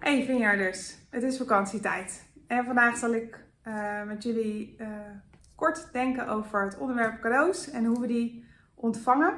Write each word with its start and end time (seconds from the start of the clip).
Hey 0.00 0.24
vinjaarders, 0.24 0.96
het 1.10 1.22
is 1.22 1.36
vakantietijd. 1.36 2.28
En 2.46 2.64
vandaag 2.64 2.96
zal 2.96 3.14
ik 3.14 3.44
uh, 3.64 4.02
met 4.02 4.22
jullie 4.22 4.76
uh, 4.78 4.88
kort 5.54 5.88
denken 5.92 6.28
over 6.28 6.64
het 6.64 6.78
onderwerp 6.78 7.20
cadeaus 7.20 7.70
en 7.70 7.84
hoe 7.84 8.00
we 8.00 8.06
die 8.06 8.44
ontvangen. 8.74 9.34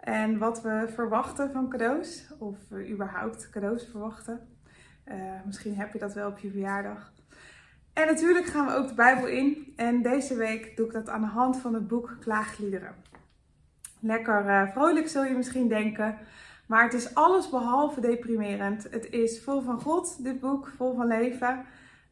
En 0.00 0.38
wat 0.38 0.62
we 0.62 0.90
verwachten 0.94 1.52
van 1.52 1.68
cadeaus, 1.68 2.32
of 2.38 2.58
überhaupt 2.90 3.50
cadeaus 3.50 3.88
verwachten. 3.90 4.40
Uh, 5.08 5.14
misschien 5.44 5.76
heb 5.76 5.92
je 5.92 5.98
dat 5.98 6.14
wel 6.14 6.28
op 6.28 6.38
je 6.38 6.50
verjaardag. 6.50 7.12
En 7.92 8.06
natuurlijk 8.06 8.46
gaan 8.46 8.66
we 8.66 8.74
ook 8.74 8.88
de 8.88 8.94
Bijbel 8.94 9.26
in. 9.26 9.72
En 9.76 10.02
deze 10.02 10.36
week 10.36 10.76
doe 10.76 10.86
ik 10.86 10.92
dat 10.92 11.08
aan 11.08 11.20
de 11.20 11.26
hand 11.26 11.56
van 11.56 11.74
het 11.74 11.88
boek 11.88 12.16
Klaagliederen. 12.20 12.94
Lekker 14.00 14.68
vrolijk 14.72 15.08
zul 15.08 15.24
je 15.24 15.34
misschien 15.34 15.68
denken. 15.68 16.18
Maar 16.66 16.84
het 16.84 16.94
is 16.94 17.14
alles 17.14 17.50
behalve 17.50 18.00
deprimerend. 18.00 18.86
Het 18.90 19.10
is 19.10 19.42
vol 19.42 19.60
van 19.60 19.80
God, 19.80 20.22
dit 20.24 20.40
boek, 20.40 20.72
vol 20.76 20.94
van 20.94 21.06
leven. 21.06 21.64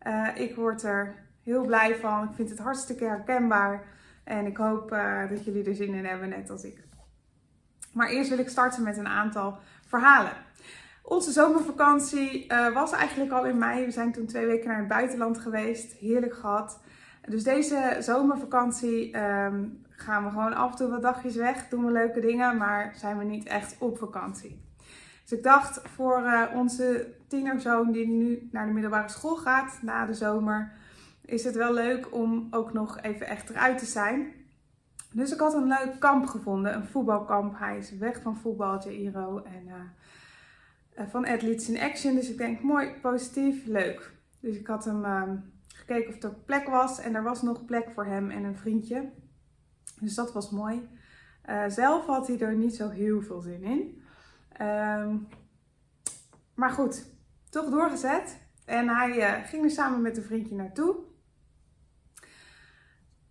Uh, 0.07 0.29
ik 0.35 0.55
word 0.55 0.83
er 0.83 1.15
heel 1.43 1.65
blij 1.65 1.97
van. 1.97 2.25
Ik 2.25 2.35
vind 2.35 2.51
het 2.51 2.59
hartstikke 2.59 3.05
herkenbaar. 3.05 3.85
En 4.25 4.47
ik 4.47 4.57
hoop 4.57 4.93
uh, 4.93 5.29
dat 5.29 5.45
jullie 5.45 5.65
er 5.65 5.75
zin 5.75 5.95
in 5.95 6.05
hebben, 6.05 6.29
net 6.29 6.51
als 6.51 6.65
ik. 6.65 6.83
Maar 7.93 8.09
eerst 8.09 8.29
wil 8.31 8.39
ik 8.39 8.49
starten 8.49 8.83
met 8.83 8.97
een 8.97 9.09
aantal 9.09 9.59
verhalen. 9.87 10.33
Onze 11.03 11.31
zomervakantie 11.31 12.53
uh, 12.53 12.75
was 12.75 12.93
eigenlijk 12.93 13.33
al 13.33 13.47
in 13.47 13.59
mei. 13.59 13.85
We 13.85 13.91
zijn 13.91 14.13
toen 14.13 14.27
twee 14.27 14.47
weken 14.47 14.69
naar 14.69 14.79
het 14.79 14.89
buitenland 14.89 15.39
geweest. 15.39 15.93
Heerlijk 15.93 16.35
gehad. 16.35 16.81
Dus 17.29 17.43
deze 17.43 17.97
zomervakantie 18.01 19.17
um, 19.19 19.85
gaan 20.01 20.25
we 20.25 20.31
gewoon 20.31 20.55
af 20.55 20.71
en 20.71 20.77
toe 20.77 20.89
wat 20.89 21.03
dagjes 21.03 21.37
weg, 21.37 21.69
doen 21.69 21.85
we 21.85 21.93
leuke 21.93 22.21
dingen, 22.21 22.57
maar 22.57 22.93
zijn 22.97 23.19
we 23.19 23.25
niet 23.25 23.47
echt 23.47 23.77
op 23.79 23.99
vakantie. 23.99 24.69
Dus 25.23 25.39
ik 25.39 25.45
dacht 25.45 25.81
voor 25.89 26.23
uh, 26.23 26.43
onze 26.55 27.15
tienerzoon 27.29 27.93
die 27.93 28.09
nu 28.09 28.49
naar 28.53 28.67
de 28.67 28.73
middelbare 28.73 29.09
school 29.09 29.37
gaat 29.37 29.79
na 29.83 30.07
de 30.07 30.15
zomer, 30.15 30.73
is 31.25 31.45
het 31.45 31.55
wel 31.55 31.73
leuk 31.73 32.15
om 32.15 32.47
ook 32.51 32.73
nog 32.73 33.01
even 33.01 33.27
echt 33.27 33.51
eruit 33.51 33.79
te 33.79 33.87
zijn. 33.87 34.33
Dus 35.13 35.33
ik 35.33 35.41
had 35.41 35.55
een 35.55 35.69
leuk 35.69 35.97
kamp 35.99 36.27
gevonden, 36.27 36.75
een 36.75 36.87
voetbalkamp. 36.87 37.59
Hij 37.59 37.79
is 37.79 37.99
weg 37.99 38.21
van 38.23 38.37
voetbal, 38.37 38.83
Jairo, 38.83 39.43
en 39.43 39.67
uh, 39.67 41.05
van 41.11 41.27
Athletes 41.27 41.69
in 41.69 41.81
Action. 41.81 42.15
Dus 42.15 42.31
ik 42.31 42.39
denk, 42.39 42.63
mooi, 42.63 42.93
positief, 43.03 43.67
leuk. 43.67 44.13
Dus 44.41 44.57
ik 44.57 44.67
had 44.67 44.85
hem 44.85 45.05
uh, 45.05 45.23
gekeken 45.75 46.15
of 46.15 46.23
er 46.23 46.35
plek 46.35 46.69
was 46.69 47.01
en 47.01 47.15
er 47.15 47.23
was 47.23 47.43
nog 47.43 47.65
plek 47.65 47.91
voor 47.91 48.05
hem 48.05 48.31
en 48.31 48.45
een 48.45 48.57
vriendje. 48.57 49.11
Dus 50.01 50.15
dat 50.15 50.33
was 50.33 50.51
mooi. 50.51 50.89
Uh, 51.49 51.65
zelf 51.69 52.07
had 52.07 52.27
hij 52.27 52.41
er 52.41 52.55
niet 52.55 52.75
zo 52.75 52.89
heel 52.89 53.23
veel 53.23 53.41
zin 53.41 53.63
in. 53.63 54.03
Um, 54.67 55.29
maar 56.55 56.71
goed, 56.71 57.07
toch 57.51 57.71
doorgezet. 57.71 58.39
En 58.65 58.89
hij 58.89 59.17
uh, 59.17 59.49
ging 59.49 59.65
er 59.65 59.71
samen 59.71 60.03
met 60.03 60.17
een 60.17 60.23
vriendje 60.23 60.55
naartoe. 60.55 60.97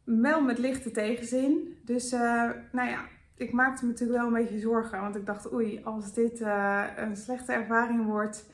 Wel 0.03 0.41
met 0.41 0.57
lichte 0.57 0.91
tegenzin. 0.91 1.77
Dus 1.85 2.13
uh, 2.13 2.49
nou 2.71 2.89
ja, 2.89 3.05
ik 3.35 3.51
maakte 3.51 3.85
me 3.85 3.91
natuurlijk 3.91 4.19
wel 4.19 4.27
een 4.27 4.43
beetje 4.43 4.59
zorgen. 4.59 5.01
Want 5.01 5.15
ik 5.15 5.25
dacht, 5.25 5.53
oei, 5.53 5.83
als 5.83 6.13
dit 6.13 6.41
een 6.95 7.15
slechte 7.15 7.51
ervaring 7.51 8.05
wordt. 8.05 8.49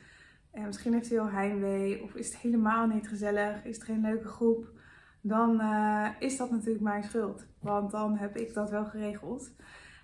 En 0.51 0.65
misschien 0.65 0.93
heeft 0.93 1.09
hij 1.09 1.17
wel 1.17 1.29
heimwee. 1.29 2.03
Of 2.03 2.15
is 2.15 2.27
het 2.27 2.37
helemaal 2.37 2.87
niet 2.87 3.07
gezellig. 3.07 3.65
Is 3.65 3.75
het 3.75 3.85
geen 3.85 4.01
leuke 4.01 4.27
groep 4.27 4.73
dan 5.27 5.61
uh, 5.61 6.07
is 6.19 6.37
dat 6.37 6.51
natuurlijk 6.51 6.83
mijn 6.83 7.03
schuld. 7.03 7.45
Want 7.59 7.91
dan 7.91 8.17
heb 8.17 8.37
ik 8.37 8.53
dat 8.53 8.69
wel 8.69 8.85
geregeld. 8.85 9.51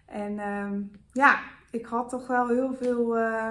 En 0.05 0.31
uh, 0.31 0.71
ja, 1.11 1.39
ik 1.71 1.85
had 1.85 2.09
toch 2.09 2.27
wel 2.27 2.47
heel 2.47 2.73
veel 2.73 3.17
uh, 3.17 3.49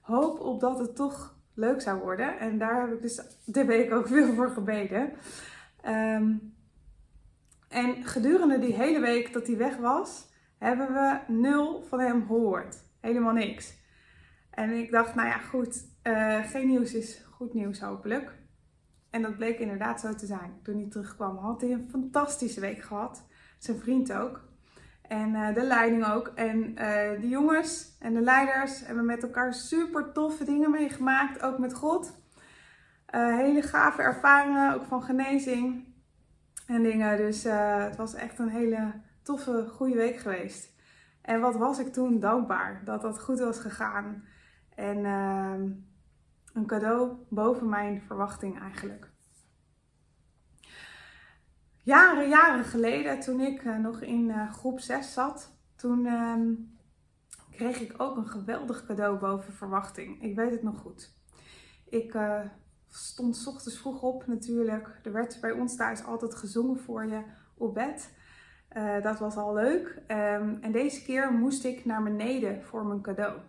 hoop 0.00 0.40
op 0.40 0.60
dat 0.60 0.78
het 0.78 0.96
toch 0.96 1.38
leuk 1.54 1.80
zou 1.80 2.00
worden. 2.00 2.38
En 2.38 2.58
daar 2.58 2.80
heb 2.80 2.92
ik 2.92 3.02
dus 3.02 3.22
de 3.44 3.64
week 3.64 3.92
ook 3.92 4.08
veel 4.08 4.34
voor 4.34 4.50
gebeden. 4.50 5.12
Um, 5.86 6.54
en 7.68 8.04
gedurende 8.04 8.58
die 8.58 8.74
hele 8.74 9.00
week 9.00 9.32
dat 9.32 9.46
hij 9.46 9.56
weg 9.56 9.76
was, 9.76 10.28
hebben 10.58 10.92
we 10.92 11.32
nul 11.32 11.82
van 11.82 12.00
hem 12.00 12.26
gehoord. 12.26 12.76
Helemaal 13.00 13.32
niks. 13.32 13.74
En 14.50 14.70
ik 14.70 14.90
dacht, 14.90 15.14
nou 15.14 15.28
ja, 15.28 15.38
goed, 15.38 15.86
uh, 16.02 16.44
geen 16.44 16.66
nieuws 16.66 16.94
is 16.94 17.24
goed 17.30 17.54
nieuws 17.54 17.80
hopelijk. 17.80 18.42
En 19.14 19.22
dat 19.22 19.36
bleek 19.36 19.58
inderdaad 19.58 20.00
zo 20.00 20.14
te 20.14 20.26
zijn. 20.26 20.58
Toen 20.62 20.76
hij 20.76 20.88
terugkwam 20.90 21.36
had 21.36 21.60
hij 21.60 21.72
een 21.72 21.88
fantastische 21.90 22.60
week 22.60 22.82
gehad. 22.82 23.24
Zijn 23.58 23.78
vriend 23.78 24.12
ook. 24.12 24.40
En 25.02 25.28
uh, 25.28 25.54
de 25.54 25.62
leiding 25.62 26.06
ook. 26.06 26.32
En 26.34 26.58
uh, 26.68 27.20
de 27.20 27.28
jongens 27.28 27.96
en 28.00 28.14
de 28.14 28.20
leiders 28.20 28.86
hebben 28.86 29.04
met 29.04 29.22
elkaar 29.22 29.54
super 29.54 30.12
toffe 30.12 30.44
dingen 30.44 30.70
meegemaakt. 30.70 31.42
Ook 31.42 31.58
met 31.58 31.74
God. 31.74 32.22
Uh, 33.14 33.36
hele 33.36 33.62
gave 33.62 34.02
ervaringen, 34.02 34.74
ook 34.74 34.84
van 34.84 35.02
genezing 35.02 35.94
en 36.66 36.82
dingen. 36.82 37.16
Dus 37.16 37.42
het 37.42 37.96
was 37.96 38.14
echt 38.14 38.38
een 38.38 38.48
hele 38.48 38.92
toffe, 39.22 39.66
goede 39.68 39.96
week 39.96 40.16
geweest. 40.16 40.72
En 41.22 41.40
wat 41.40 41.56
was 41.56 41.78
ik 41.78 41.92
toen 41.92 42.20
dankbaar 42.20 42.82
dat 42.84 43.02
dat 43.02 43.20
goed 43.20 43.38
was 43.40 43.58
gegaan. 43.58 44.24
En 44.74 45.04
ehm, 45.04 45.70
een 46.54 46.66
cadeau 46.66 47.12
boven 47.28 47.68
mijn 47.68 48.02
verwachting 48.02 48.60
eigenlijk. 48.60 49.12
Jaren, 51.82 52.28
jaren 52.28 52.64
geleden, 52.64 53.20
toen 53.20 53.40
ik 53.40 53.64
uh, 53.64 53.76
nog 53.78 54.00
in 54.00 54.28
uh, 54.28 54.52
groep 54.52 54.80
6 54.80 55.12
zat, 55.12 55.58
toen 55.76 56.04
uh, 56.04 56.34
kreeg 57.50 57.80
ik 57.80 57.94
ook 57.96 58.16
een 58.16 58.28
geweldig 58.28 58.86
cadeau 58.86 59.18
boven 59.18 59.52
verwachting. 59.52 60.22
Ik 60.22 60.36
weet 60.36 60.50
het 60.50 60.62
nog 60.62 60.78
goed. 60.78 61.14
Ik 61.88 62.14
uh, 62.14 62.40
stond 62.88 63.36
s 63.36 63.46
ochtends 63.46 63.78
vroeg 63.78 64.02
op 64.02 64.26
natuurlijk. 64.26 65.00
Er 65.02 65.12
werd 65.12 65.40
bij 65.40 65.50
ons 65.50 65.76
thuis 65.76 66.04
altijd 66.04 66.34
gezongen 66.34 66.78
voor 66.78 67.06
je 67.06 67.22
op 67.54 67.74
bed. 67.74 68.14
dat 69.02 69.18
was 69.18 69.36
al 69.36 69.54
leuk. 69.54 70.02
Um, 70.08 70.58
en 70.60 70.72
deze 70.72 71.02
keer 71.02 71.32
moest 71.32 71.64
ik 71.64 71.84
naar 71.84 72.02
beneden 72.02 72.62
voor 72.62 72.86
mijn 72.86 73.02
cadeau. 73.02 73.40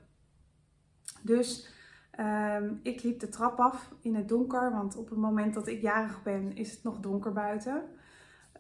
Dus 1.22 1.75
Um, 2.20 2.80
ik 2.84 3.04
liep 3.04 3.20
de 3.20 3.30
trap 3.30 3.60
af 3.60 3.92
in 4.02 4.16
het 4.16 4.30
donker, 4.30 4.72
want 4.72 4.96
op 4.96 5.10
het 5.10 5.18
moment 5.18 5.54
dat 5.54 5.68
ik 5.68 5.82
jarig 5.82 6.24
ben 6.24 6.56
is 6.56 6.72
het 6.72 6.84
nog 6.84 7.00
donker 7.00 7.34
buiten, 7.34 7.84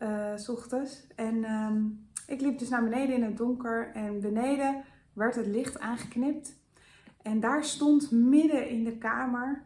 uh, 0.01 0.49
ochtends. 0.49 1.07
En 1.15 1.51
um, 1.51 2.07
ik 2.27 2.41
liep 2.41 2.59
dus 2.59 2.69
naar 2.69 2.83
beneden 2.83 3.15
in 3.15 3.23
het 3.23 3.37
donker 3.37 3.91
en 3.93 4.19
beneden 4.19 4.83
werd 5.13 5.35
het 5.35 5.47
licht 5.47 5.79
aangeknipt. 5.79 6.63
En 7.21 7.39
daar 7.39 7.63
stond 7.63 8.11
midden 8.11 8.69
in 8.69 8.83
de 8.83 8.97
kamer 8.97 9.63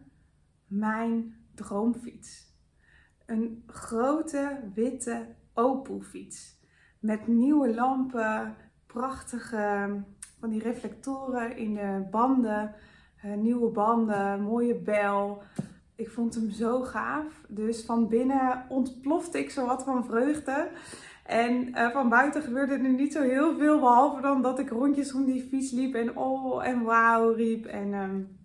mijn 0.68 1.36
droomfiets. 1.56 2.58
Een 3.26 3.64
grote 3.68 4.60
witte 4.74 5.26
Opel-fiets 5.54 6.60
met 7.00 7.28
nieuwe 7.28 7.74
lampen, 7.74 8.56
prachtige 8.86 9.90
van 10.40 10.50
die 10.50 10.62
reflectoren 10.62 11.58
in 11.58 11.74
de 11.74 12.08
banden. 12.12 12.76
Uh, 13.26 13.34
nieuwe 13.34 13.70
banden, 13.70 14.42
mooie 14.42 14.76
bel. 14.76 15.44
Ik 15.96 16.10
vond 16.10 16.36
hem 16.36 16.50
zo 16.50 16.82
gaaf. 16.82 17.44
Dus 17.48 17.86
van 17.86 18.08
binnen 18.08 18.66
ontplofte 18.70 19.40
ik 19.40 19.50
zo 19.50 19.66
wat 19.66 19.84
van 19.84 20.06
vreugde. 20.06 20.70
En 21.26 21.68
uh, 21.68 21.90
van 21.90 22.10
buiten 22.10 22.42
gebeurde 22.42 22.74
er 22.74 22.90
niet 22.90 23.14
zo 23.14 23.22
heel 23.22 23.58
veel. 23.58 23.80
Behalve 23.80 24.22
dan 24.22 24.42
dat 24.42 24.60
ik 24.60 24.70
rondjes 24.70 25.14
om 25.14 25.26
die 25.26 25.48
fiets 25.50 25.72
liep. 25.72 25.96
En 25.96 26.18
oh 26.18 26.66
en 26.66 26.84
wauw 26.84 27.32
riep. 27.32 27.66
En 27.66 27.94
um, 27.94 28.38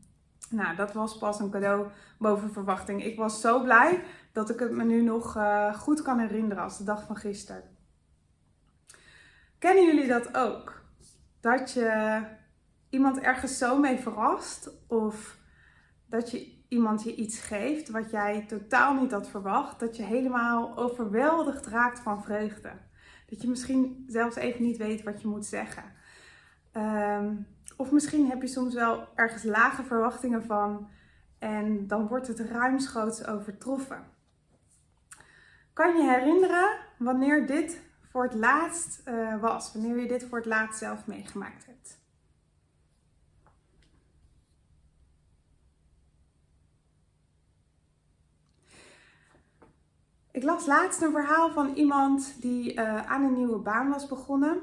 nou, 0.51 0.77
dat 0.77 0.93
was 0.93 1.19
pas 1.19 1.41
een 1.41 1.51
cadeau 1.51 1.87
boven 2.19 2.53
verwachting. 2.53 3.05
Ik 3.05 3.17
was 3.17 3.41
zo 3.41 3.63
blij 3.63 4.03
dat 4.33 4.51
ik 4.51 4.59
het 4.59 4.71
me 4.71 4.85
nu 4.85 5.03
nog 5.03 5.37
uh, 5.37 5.75
goed 5.75 6.03
kan 6.03 6.19
herinneren 6.19 6.63
als 6.63 6.79
de 6.79 6.85
dag 6.85 7.07
van 7.07 7.17
gisteren. 7.17 7.63
Kennen 9.59 9.85
jullie 9.85 10.09
dat 10.09 10.37
ook? 10.37 10.83
Dat 11.41 11.73
je 11.73 12.21
iemand 12.95 13.21
ergens 13.21 13.59
zo 13.59 13.79
mee 13.79 13.99
verrast 13.99 14.71
of 14.87 15.39
dat 16.07 16.31
je 16.31 16.53
iemand 16.69 17.03
je 17.03 17.15
iets 17.15 17.41
geeft 17.41 17.89
wat 17.89 18.11
jij 18.11 18.45
totaal 18.49 18.95
niet 18.95 19.11
had 19.11 19.29
verwacht, 19.29 19.81
dat 19.81 19.97
je 19.97 20.03
helemaal 20.03 20.77
overweldigd 20.77 21.67
raakt 21.67 22.01
van 22.01 22.23
vreugde. 22.23 22.73
Dat 23.27 23.43
je 23.43 23.49
misschien 23.49 24.05
zelfs 24.07 24.37
even 24.37 24.63
niet 24.63 24.77
weet 24.77 25.03
wat 25.03 25.21
je 25.21 25.29
moet 25.29 25.47
zeggen. 25.47 25.85
Um, 26.73 27.47
of 27.77 27.91
misschien 27.91 28.29
heb 28.29 28.43
je 28.43 28.49
soms 28.49 28.75
wel 28.75 29.09
ergens 29.15 29.43
lage 29.43 29.83
verwachtingen 29.83 30.45
van 30.45 30.89
en 31.39 31.87
dan 31.87 32.07
wordt 32.07 32.27
het 32.27 32.41
ruimschoots 32.41 33.27
overtroffen. 33.27 34.05
Kan 35.73 35.97
je 35.97 36.11
herinneren 36.11 36.79
wanneer 36.99 37.47
dit 37.47 37.81
voor 38.03 38.23
het 38.23 38.35
laatst 38.35 39.03
uh, 39.09 39.41
was? 39.41 39.73
Wanneer 39.73 40.01
je 40.01 40.09
dit 40.09 40.25
voor 40.25 40.39
het 40.39 40.47
laatst 40.47 40.79
zelf 40.79 41.07
meegemaakt 41.07 41.67
hebt? 41.67 42.04
Ik 50.35 50.43
las 50.43 50.67
laatst 50.67 51.03
een 51.03 51.11
verhaal 51.13 51.51
van 51.51 51.75
iemand 51.75 52.41
die 52.41 52.75
uh, 52.75 53.07
aan 53.07 53.23
een 53.23 53.35
nieuwe 53.35 53.59
baan 53.59 53.89
was 53.89 54.07
begonnen. 54.07 54.61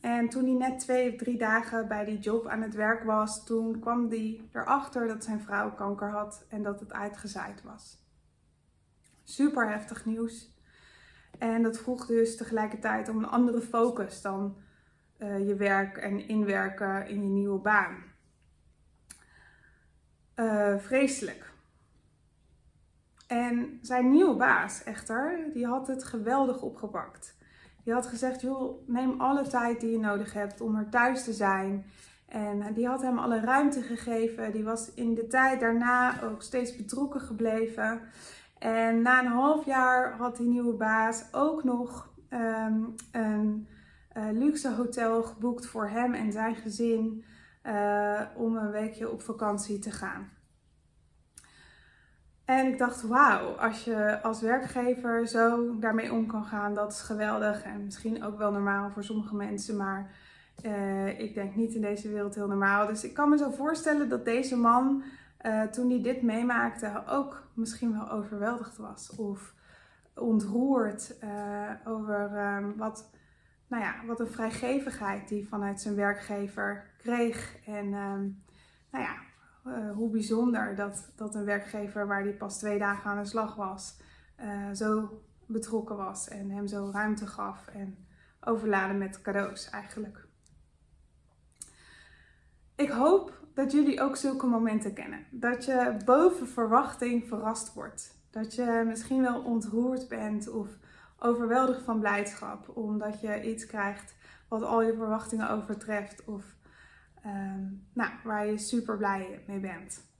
En 0.00 0.28
toen 0.28 0.44
hij 0.44 0.68
net 0.68 0.80
twee 0.80 1.10
of 1.10 1.16
drie 1.16 1.38
dagen 1.38 1.88
bij 1.88 2.04
die 2.04 2.18
job 2.18 2.46
aan 2.46 2.62
het 2.62 2.74
werk 2.74 3.04
was, 3.04 3.44
toen 3.44 3.80
kwam 3.80 4.08
hij 4.08 4.40
erachter 4.52 5.08
dat 5.08 5.24
zijn 5.24 5.40
vrouw 5.40 5.74
kanker 5.74 6.10
had 6.10 6.44
en 6.48 6.62
dat 6.62 6.80
het 6.80 6.92
uitgezaaid 6.92 7.62
was. 7.62 7.98
Super 9.22 9.68
heftig 9.68 10.04
nieuws. 10.04 10.58
En 11.38 11.62
dat 11.62 11.78
vroeg 11.78 12.06
dus 12.06 12.36
tegelijkertijd 12.36 13.08
om 13.08 13.18
een 13.18 13.28
andere 13.28 13.60
focus 13.60 14.22
dan 14.22 14.56
uh, 15.18 15.46
je 15.46 15.54
werk 15.54 15.96
en 15.96 16.28
inwerken 16.28 17.08
in 17.08 17.22
je 17.22 17.28
nieuwe 17.28 17.58
baan. 17.58 18.02
Uh, 20.36 20.78
vreselijk. 20.78 21.53
En 23.26 23.78
zijn 23.82 24.10
nieuwe 24.10 24.36
baas, 24.36 24.84
echter, 24.84 25.38
die 25.52 25.66
had 25.66 25.86
het 25.86 26.04
geweldig 26.04 26.62
opgepakt. 26.62 27.36
Die 27.84 27.92
had 27.92 28.06
gezegd, 28.06 28.40
joh, 28.40 28.88
neem 28.88 29.20
alle 29.20 29.48
tijd 29.48 29.80
die 29.80 29.90
je 29.90 29.98
nodig 29.98 30.32
hebt 30.32 30.60
om 30.60 30.76
er 30.76 30.88
thuis 30.88 31.24
te 31.24 31.32
zijn. 31.32 31.84
En 32.28 32.74
die 32.74 32.86
had 32.86 33.02
hem 33.02 33.18
alle 33.18 33.40
ruimte 33.40 33.82
gegeven. 33.82 34.52
Die 34.52 34.64
was 34.64 34.94
in 34.94 35.14
de 35.14 35.26
tijd 35.26 35.60
daarna 35.60 36.22
ook 36.22 36.42
steeds 36.42 36.76
betrokken 36.76 37.20
gebleven. 37.20 38.00
En 38.58 39.02
na 39.02 39.20
een 39.20 39.26
half 39.26 39.64
jaar 39.64 40.16
had 40.16 40.36
die 40.36 40.48
nieuwe 40.48 40.74
baas 40.74 41.24
ook 41.32 41.64
nog 41.64 42.12
um, 42.30 42.94
een 43.12 43.68
uh, 44.16 44.24
luxe 44.32 44.74
hotel 44.74 45.22
geboekt 45.22 45.66
voor 45.66 45.88
hem 45.88 46.14
en 46.14 46.32
zijn 46.32 46.54
gezin 46.54 47.24
uh, 47.66 48.20
om 48.36 48.56
een 48.56 48.70
weekje 48.70 49.10
op 49.10 49.22
vakantie 49.22 49.78
te 49.78 49.90
gaan. 49.90 50.28
En 52.44 52.66
ik 52.66 52.78
dacht, 52.78 53.02
wauw, 53.02 53.46
als 53.46 53.84
je 53.84 54.22
als 54.22 54.40
werkgever 54.40 55.26
zo 55.26 55.78
daarmee 55.78 56.12
om 56.12 56.26
kan 56.26 56.44
gaan, 56.44 56.74
dat 56.74 56.92
is 56.92 57.00
geweldig. 57.00 57.62
En 57.62 57.84
misschien 57.84 58.24
ook 58.24 58.38
wel 58.38 58.52
normaal 58.52 58.90
voor 58.90 59.04
sommige 59.04 59.34
mensen, 59.34 59.76
maar 59.76 60.10
uh, 60.62 61.18
ik 61.20 61.34
denk 61.34 61.54
niet 61.54 61.74
in 61.74 61.80
deze 61.80 62.08
wereld 62.08 62.34
heel 62.34 62.46
normaal. 62.46 62.86
Dus 62.86 63.04
ik 63.04 63.14
kan 63.14 63.28
me 63.28 63.36
zo 63.36 63.50
voorstellen 63.50 64.08
dat 64.08 64.24
deze 64.24 64.56
man, 64.56 65.02
uh, 65.42 65.62
toen 65.62 65.90
hij 65.90 66.02
dit 66.02 66.22
meemaakte, 66.22 67.02
ook 67.08 67.42
misschien 67.54 67.92
wel 67.92 68.10
overweldigd 68.10 68.76
was. 68.76 69.16
Of 69.16 69.54
ontroerd 70.14 71.14
uh, 71.24 71.70
over 71.84 72.30
um, 72.56 72.76
wat, 72.76 73.10
nou 73.66 73.82
ja, 73.82 73.94
wat 74.06 74.20
een 74.20 74.30
vrijgevigheid 74.30 75.28
die 75.28 75.48
vanuit 75.48 75.80
zijn 75.80 75.94
werkgever 75.94 76.84
kreeg. 76.98 77.56
En 77.66 77.84
um, 77.92 78.42
nou 78.90 79.04
ja, 79.04 79.14
uh, 79.66 79.90
hoe 79.92 80.10
bijzonder 80.10 80.74
dat, 80.74 81.12
dat 81.16 81.34
een 81.34 81.44
werkgever 81.44 82.06
waar 82.06 82.22
die 82.22 82.32
pas 82.32 82.58
twee 82.58 82.78
dagen 82.78 83.10
aan 83.10 83.22
de 83.22 83.28
slag 83.28 83.54
was, 83.54 83.96
uh, 84.40 84.70
zo 84.72 85.20
betrokken 85.46 85.96
was 85.96 86.28
en 86.28 86.50
hem 86.50 86.66
zo 86.66 86.90
ruimte 86.92 87.26
gaf 87.26 87.66
en 87.66 88.06
overladen 88.40 88.98
met 88.98 89.22
cadeaus 89.22 89.70
eigenlijk. 89.70 90.26
Ik 92.74 92.90
hoop 92.90 93.42
dat 93.54 93.72
jullie 93.72 94.00
ook 94.00 94.16
zulke 94.16 94.46
momenten 94.46 94.92
kennen. 94.92 95.26
Dat 95.30 95.64
je 95.64 95.96
boven 96.04 96.48
verwachting 96.48 97.28
verrast 97.28 97.74
wordt. 97.74 98.18
Dat 98.30 98.54
je 98.54 98.82
misschien 98.86 99.22
wel 99.22 99.42
ontroerd 99.42 100.08
bent 100.08 100.48
of 100.48 100.68
overweldigd 101.18 101.82
van 101.82 102.00
blijdschap 102.00 102.76
omdat 102.76 103.20
je 103.20 103.42
iets 103.42 103.66
krijgt 103.66 104.14
wat 104.48 104.62
al 104.62 104.82
je 104.82 104.94
verwachtingen 104.94 105.50
overtreft 105.50 106.24
of 106.24 106.44
um, 107.26 107.86
nou, 107.92 108.10
waar 108.24 108.46
je 108.46 108.58
super 108.58 108.96
blij 108.96 109.44
mee 109.46 109.60
bent. 109.60 110.12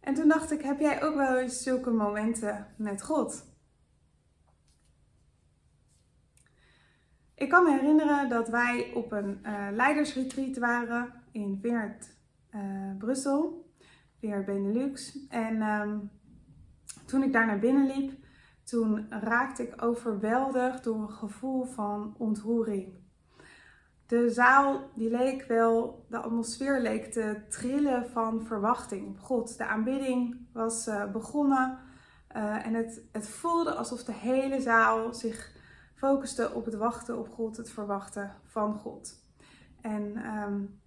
En 0.00 0.14
toen 0.14 0.28
dacht 0.28 0.50
ik, 0.50 0.62
heb 0.62 0.80
jij 0.80 1.02
ook 1.02 1.14
wel 1.14 1.38
eens 1.38 1.62
zulke 1.62 1.90
momenten 1.90 2.66
met 2.76 3.02
God? 3.02 3.52
Ik 7.34 7.48
kan 7.48 7.64
me 7.64 7.70
herinneren 7.70 8.28
dat 8.28 8.48
wij 8.48 8.92
op 8.94 9.12
een 9.12 9.40
uh, 9.42 9.68
leidersretreat 9.72 10.58
waren 10.58 11.12
in 11.30 11.58
Veert, 11.62 12.16
uh, 12.50 12.96
Brussel, 12.98 13.72
Veert 14.18 14.44
Benelux. 14.44 15.26
En 15.28 15.62
um, 15.62 16.10
toen 17.06 17.22
ik 17.22 17.32
daar 17.32 17.46
naar 17.46 17.58
binnen 17.58 17.86
liep, 17.86 18.12
toen 18.64 19.06
raakte 19.10 19.62
ik 19.62 19.82
overweldigd 19.82 20.84
door 20.84 21.02
een 21.02 21.10
gevoel 21.10 21.64
van 21.64 22.14
ontroering 22.18 23.03
de 24.06 24.30
zaal 24.30 24.90
die 24.94 25.10
leek 25.10 25.44
wel, 25.44 26.04
de 26.08 26.18
atmosfeer 26.18 26.80
leek 26.80 27.12
te 27.12 27.40
trillen 27.48 28.10
van 28.10 28.46
verwachting 28.46 29.08
op 29.08 29.20
God. 29.20 29.58
De 29.58 29.66
aanbidding 29.66 30.36
was 30.52 30.86
uh, 30.86 31.10
begonnen 31.12 31.78
uh, 32.36 32.66
en 32.66 32.74
het, 32.74 33.02
het 33.12 33.28
voelde 33.28 33.74
alsof 33.74 34.04
de 34.04 34.12
hele 34.12 34.60
zaal 34.60 35.14
zich 35.14 35.52
focuste 35.94 36.52
op 36.52 36.64
het 36.64 36.74
wachten 36.74 37.18
op 37.18 37.28
God, 37.28 37.56
het 37.56 37.70
verwachten 37.70 38.32
van 38.44 38.74
God. 38.74 39.22
En 39.80 40.26
um, 40.36 40.80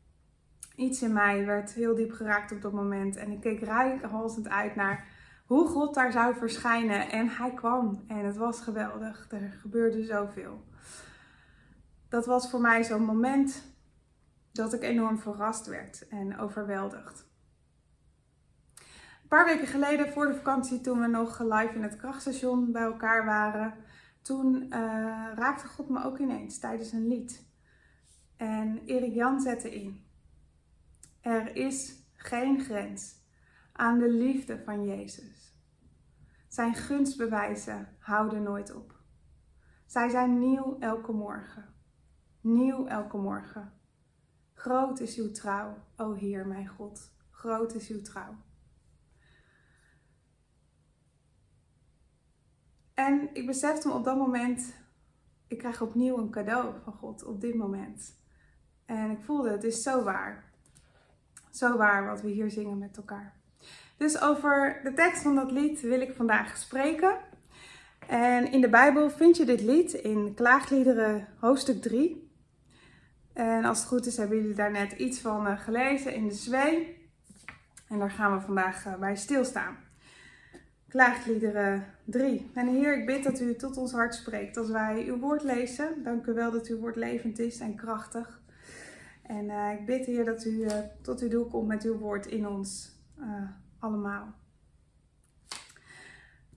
iets 0.75 1.01
in 1.01 1.13
mij 1.13 1.45
werd 1.45 1.73
heel 1.73 1.95
diep 1.95 2.11
geraakt 2.11 2.51
op 2.51 2.61
dat 2.61 2.71
moment 2.71 3.15
en 3.15 3.31
ik 3.31 3.39
keek 3.39 3.59
rijkhalsend 3.59 4.49
uit 4.49 4.75
naar 4.75 5.07
hoe 5.45 5.67
God 5.67 5.93
daar 5.93 6.11
zou 6.11 6.35
verschijnen. 6.35 7.09
En 7.09 7.29
hij 7.29 7.53
kwam 7.53 8.03
en 8.07 8.25
het 8.25 8.37
was 8.37 8.61
geweldig. 8.61 9.27
Er 9.31 9.57
gebeurde 9.61 10.03
zoveel 10.03 10.63
dat 12.09 12.25
was 12.25 12.49
voor 12.49 12.61
mij 12.61 12.83
zo'n 12.83 13.03
moment 13.03 13.75
dat 14.51 14.73
ik 14.73 14.81
enorm 14.81 15.19
verrast 15.19 15.65
werd 15.65 16.07
en 16.07 16.39
overweldigd. 16.39 17.25
Een 19.21 19.37
paar 19.37 19.45
weken 19.45 19.67
geleden 19.67 20.09
voor 20.13 20.27
de 20.27 20.35
vakantie, 20.35 20.81
toen 20.81 20.99
we 20.99 21.07
nog 21.07 21.39
live 21.39 21.73
in 21.73 21.83
het 21.83 21.95
krachtstation 21.95 22.71
bij 22.71 22.81
elkaar 22.81 23.25
waren, 23.25 23.73
toen 24.21 24.63
uh, 24.63 24.69
raakte 25.35 25.67
God 25.67 25.89
me 25.89 26.03
ook 26.03 26.19
ineens 26.19 26.59
tijdens 26.59 26.91
een 26.91 27.07
lied. 27.07 27.45
En 28.37 28.81
Erik 28.85 29.13
Jan 29.13 29.39
zette 29.39 29.75
in. 29.75 30.05
Er 31.21 31.55
is 31.55 31.95
geen 32.13 32.59
grens 32.59 33.15
aan 33.73 33.99
de 33.99 34.09
liefde 34.09 34.63
van 34.63 34.85
Jezus. 34.85 35.61
Zijn 36.47 36.73
gunstbewijzen 36.73 37.95
houden 37.99 38.43
nooit 38.43 38.75
op. 38.75 38.95
Zij 39.85 40.09
zijn 40.09 40.39
nieuw 40.39 40.77
elke 40.79 41.11
morgen 41.11 41.76
nieuw 42.47 42.87
elke 42.87 43.17
morgen. 43.17 43.73
Groot 44.53 44.99
is 44.99 45.17
uw 45.17 45.31
trouw, 45.31 45.77
o 45.95 46.13
Heer 46.13 46.47
mijn 46.47 46.67
God, 46.67 47.11
groot 47.31 47.73
is 47.73 47.89
uw 47.89 48.01
trouw. 48.01 48.35
En 52.93 53.29
ik 53.33 53.45
besefte 53.45 53.87
me 53.87 53.93
op 53.93 54.03
dat 54.03 54.17
moment, 54.17 54.75
ik 55.47 55.57
krijg 55.57 55.81
opnieuw 55.81 56.17
een 56.17 56.29
cadeau 56.29 56.73
van 56.83 56.93
God 56.93 57.23
op 57.23 57.41
dit 57.41 57.55
moment. 57.55 58.15
En 58.85 59.11
ik 59.11 59.23
voelde, 59.23 59.49
het 59.49 59.63
is 59.63 59.83
zo 59.83 60.03
waar. 60.03 60.51
Zo 61.51 61.77
waar 61.77 62.05
wat 62.05 62.21
we 62.21 62.29
hier 62.29 62.49
zingen 62.49 62.77
met 62.77 62.97
elkaar. 62.97 63.35
Dus 63.97 64.21
over 64.21 64.79
de 64.83 64.93
tekst 64.93 65.21
van 65.21 65.35
dat 65.35 65.51
lied 65.51 65.81
wil 65.81 66.01
ik 66.01 66.15
vandaag 66.15 66.57
spreken. 66.57 67.17
En 68.07 68.51
in 68.51 68.61
de 68.61 68.69
Bijbel 68.69 69.09
vind 69.09 69.37
je 69.37 69.45
dit 69.45 69.61
lied 69.61 69.93
in 69.93 70.33
Klaagliederen 70.33 71.27
hoofdstuk 71.39 71.81
3. 71.81 72.26
En 73.37 73.65
als 73.65 73.79
het 73.79 73.87
goed 73.87 74.05
is, 74.05 74.17
hebben 74.17 74.37
jullie 74.37 74.55
daar 74.55 74.71
net 74.71 74.91
iets 74.91 75.19
van 75.19 75.47
uh, 75.47 75.59
gelezen 75.59 76.13
in 76.13 76.27
de 76.27 76.33
zwee. 76.33 77.07
En 77.87 77.99
daar 77.99 78.11
gaan 78.11 78.37
we 78.37 78.45
vandaag 78.45 78.85
uh, 78.85 78.95
bij 78.95 79.15
stilstaan. 79.15 79.77
Klaagliederen 80.87 81.85
3. 82.03 82.51
En 82.53 82.67
Heer, 82.67 82.99
ik 82.99 83.05
bid 83.05 83.23
dat 83.23 83.39
u 83.39 83.55
tot 83.55 83.77
ons 83.77 83.91
hart 83.91 84.15
spreekt 84.15 84.57
als 84.57 84.69
wij 84.69 85.05
uw 85.07 85.17
woord 85.17 85.43
lezen. 85.43 86.03
Dank 86.03 86.25
u 86.25 86.33
wel 86.33 86.51
dat 86.51 86.67
uw 86.67 86.79
woord 86.79 86.95
levend 86.95 87.39
is 87.39 87.59
en 87.59 87.75
krachtig. 87.75 88.41
En 89.23 89.45
uh, 89.45 89.71
ik 89.71 89.85
bid, 89.85 90.05
Heer, 90.05 90.25
dat 90.25 90.45
u 90.45 90.67
tot 91.01 91.21
uw 91.21 91.29
doel 91.29 91.45
komt 91.45 91.67
met 91.67 91.83
uw 91.83 91.97
woord 91.97 92.25
in 92.25 92.47
ons 92.47 92.95
allemaal. 93.79 94.33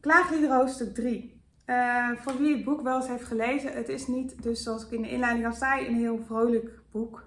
Klaagliederen 0.01 0.57
hoofdstuk 0.57 0.95
3. 0.95 1.40
Uh, 1.71 2.11
voor 2.17 2.37
wie 2.37 2.55
het 2.55 2.65
boek 2.65 2.83
wel 2.83 2.97
eens 2.97 3.09
heeft 3.09 3.25
gelezen, 3.25 3.73
het 3.73 3.89
is 3.89 4.07
niet, 4.07 4.43
dus 4.43 4.63
zoals 4.63 4.85
ik 4.85 4.91
in 4.91 5.03
de 5.03 5.11
inleiding 5.11 5.47
al 5.47 5.53
zei, 5.53 5.87
een 5.87 5.95
heel 5.95 6.19
vrolijk 6.19 6.81
boek. 6.91 7.25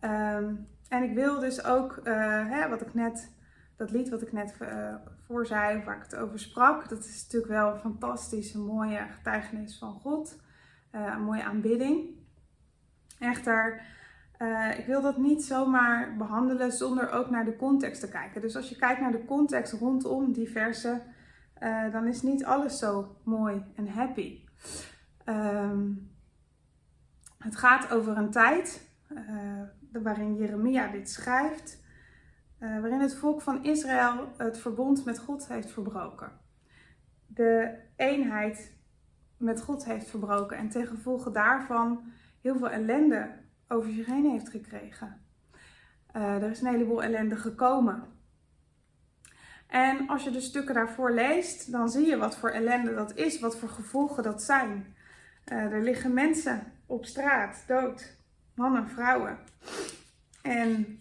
Um, 0.00 0.66
en 0.88 1.02
ik 1.02 1.14
wil 1.14 1.40
dus 1.40 1.64
ook, 1.64 2.00
uh, 2.04 2.04
hè, 2.48 2.68
wat 2.68 2.80
ik 2.80 2.94
net, 2.94 3.32
dat 3.76 3.90
lied 3.90 4.08
wat 4.08 4.22
ik 4.22 4.32
net 4.32 4.54
uh, 4.62 4.94
voor 5.26 5.46
zei, 5.46 5.84
waar 5.84 5.96
ik 5.96 6.02
het 6.02 6.16
over 6.16 6.38
sprak, 6.38 6.88
dat 6.88 6.98
is 6.98 7.22
natuurlijk 7.22 7.52
wel 7.52 7.70
een 7.70 7.78
fantastische, 7.78 8.58
mooie 8.58 9.06
getuigenis 9.16 9.78
van 9.78 9.92
God. 9.92 10.40
een 10.90 11.22
mooie 11.22 11.44
aanbidding. 11.44 12.04
Echter, 13.18 13.80
ik 14.78 14.86
wil 14.86 15.02
dat 15.02 15.16
niet 15.16 15.44
zomaar 15.44 16.16
behandelen 16.16 16.72
zonder 16.72 17.10
ook 17.10 17.30
naar 17.30 17.44
de 17.44 17.56
context 17.56 18.00
te 18.00 18.08
kijken. 18.08 18.40
Dus 18.40 18.56
als 18.56 18.68
je 18.68 18.76
kijkt 18.76 19.00
naar 19.00 19.12
de 19.12 19.24
context 19.24 19.72
rondom 19.72 20.32
die 20.32 20.50
versen, 20.50 21.02
uh, 21.62 21.92
dan 21.92 22.06
is 22.06 22.22
niet 22.22 22.44
alles 22.44 22.78
zo 22.78 23.16
mooi 23.22 23.64
en 23.74 23.88
happy. 23.88 24.44
Um, 25.24 26.10
het 27.38 27.56
gaat 27.56 27.92
over 27.92 28.16
een 28.16 28.30
tijd 28.30 28.90
uh, 29.08 29.62
waarin 30.02 30.36
Jeremia 30.36 30.88
dit 30.88 31.10
schrijft, 31.10 31.82
uh, 32.60 32.80
waarin 32.80 33.00
het 33.00 33.14
volk 33.14 33.42
van 33.42 33.64
Israël 33.64 34.32
het 34.36 34.58
verbond 34.58 35.04
met 35.04 35.18
God 35.18 35.48
heeft 35.48 35.70
verbroken. 35.70 36.32
De 37.26 37.78
eenheid 37.96 38.74
met 39.36 39.62
God 39.62 39.84
heeft 39.84 40.10
verbroken 40.10 40.56
en 40.56 40.68
ten 40.68 40.86
gevolge 40.86 41.30
daarvan 41.30 42.12
heel 42.40 42.56
veel 42.56 42.70
ellende 42.70 43.30
over 43.68 43.92
zich 43.92 44.06
heen 44.06 44.30
heeft 44.30 44.48
gekregen. 44.48 45.20
Er 46.12 46.50
is 46.50 46.60
een 46.60 46.66
heleboel 46.66 47.02
ellende 47.02 47.36
gekomen. 47.36 48.15
En 49.66 50.08
als 50.08 50.24
je 50.24 50.30
de 50.30 50.40
stukken 50.40 50.74
daarvoor 50.74 51.12
leest, 51.12 51.72
dan 51.72 51.90
zie 51.90 52.06
je 52.06 52.16
wat 52.16 52.36
voor 52.36 52.50
ellende 52.50 52.94
dat 52.94 53.16
is, 53.16 53.40
wat 53.40 53.56
voor 53.56 53.68
gevolgen 53.68 54.22
dat 54.22 54.42
zijn. 54.42 54.94
Uh, 55.52 55.72
er 55.72 55.82
liggen 55.82 56.14
mensen 56.14 56.72
op 56.86 57.04
straat, 57.04 57.64
dood, 57.66 58.16
mannen, 58.54 58.88
vrouwen. 58.88 59.38
En 60.42 61.00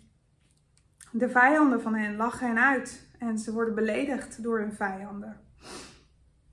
de 1.11 1.29
vijanden 1.29 1.81
van 1.81 1.95
hen 1.95 2.15
lachen 2.15 2.47
hen 2.47 2.59
uit 2.59 3.07
en 3.19 3.39
ze 3.39 3.53
worden 3.53 3.75
beledigd 3.75 4.43
door 4.43 4.59
hun 4.59 4.73
vijanden. 4.73 5.39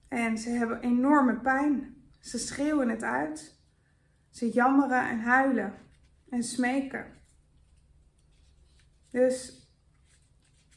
En 0.08 0.38
ze 0.38 0.50
hebben 0.50 0.80
enorme 0.80 1.34
pijn. 1.34 1.96
Ze 2.20 2.38
schreeuwen 2.38 2.88
het 2.88 3.02
uit. 3.02 3.60
Ze 4.30 4.50
jammeren 4.50 5.08
en 5.08 5.20
huilen 5.20 5.74
en 6.30 6.42
smeken. 6.42 7.06
Dus 9.10 9.61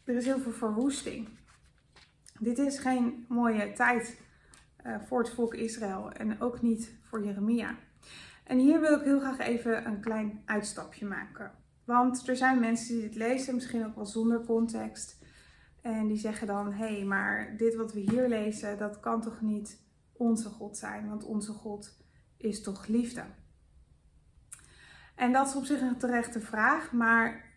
er 0.05 0.15
is 0.15 0.25
heel 0.25 0.39
veel 0.39 0.51
verwoesting. 0.51 1.27
Dit 2.39 2.57
is 2.57 2.79
geen 2.79 3.25
mooie 3.29 3.73
tijd 3.73 4.21
uh, 4.85 4.95
voor 5.05 5.19
het 5.19 5.33
volk 5.33 5.53
Israël 5.53 6.11
en 6.11 6.41
ook 6.41 6.61
niet 6.61 6.95
voor 7.03 7.25
Jeremia. 7.25 7.75
En 8.43 8.57
hier 8.57 8.79
wil 8.79 8.97
ik 8.97 9.03
heel 9.03 9.19
graag 9.19 9.37
even 9.37 9.85
een 9.85 9.99
klein 9.99 10.41
uitstapje 10.45 11.05
maken. 11.05 11.51
Want 11.83 12.27
er 12.27 12.35
zijn 12.35 12.59
mensen 12.59 12.93
die 12.93 13.03
dit 13.03 13.15
lezen, 13.15 13.55
misschien 13.55 13.85
ook 13.85 13.95
wel 13.95 14.05
zonder 14.05 14.45
context. 14.45 15.23
En 15.81 16.07
die 16.07 16.17
zeggen 16.17 16.47
dan: 16.47 16.73
hé, 16.73 16.95
hey, 16.95 17.03
maar 17.03 17.57
dit 17.57 17.75
wat 17.75 17.93
we 17.93 17.99
hier 17.99 18.27
lezen, 18.27 18.77
dat 18.77 18.99
kan 18.99 19.21
toch 19.21 19.41
niet 19.41 19.83
onze 20.13 20.49
God 20.49 20.77
zijn? 20.77 21.09
Want 21.09 21.23
onze 21.23 21.51
God 21.51 21.97
is 22.37 22.61
toch 22.61 22.87
liefde? 22.87 23.23
En 25.15 25.31
dat 25.31 25.47
is 25.47 25.55
op 25.55 25.65
zich 25.65 25.81
een 25.81 25.97
terechte 25.97 26.39
vraag, 26.39 26.91
maar 26.91 27.54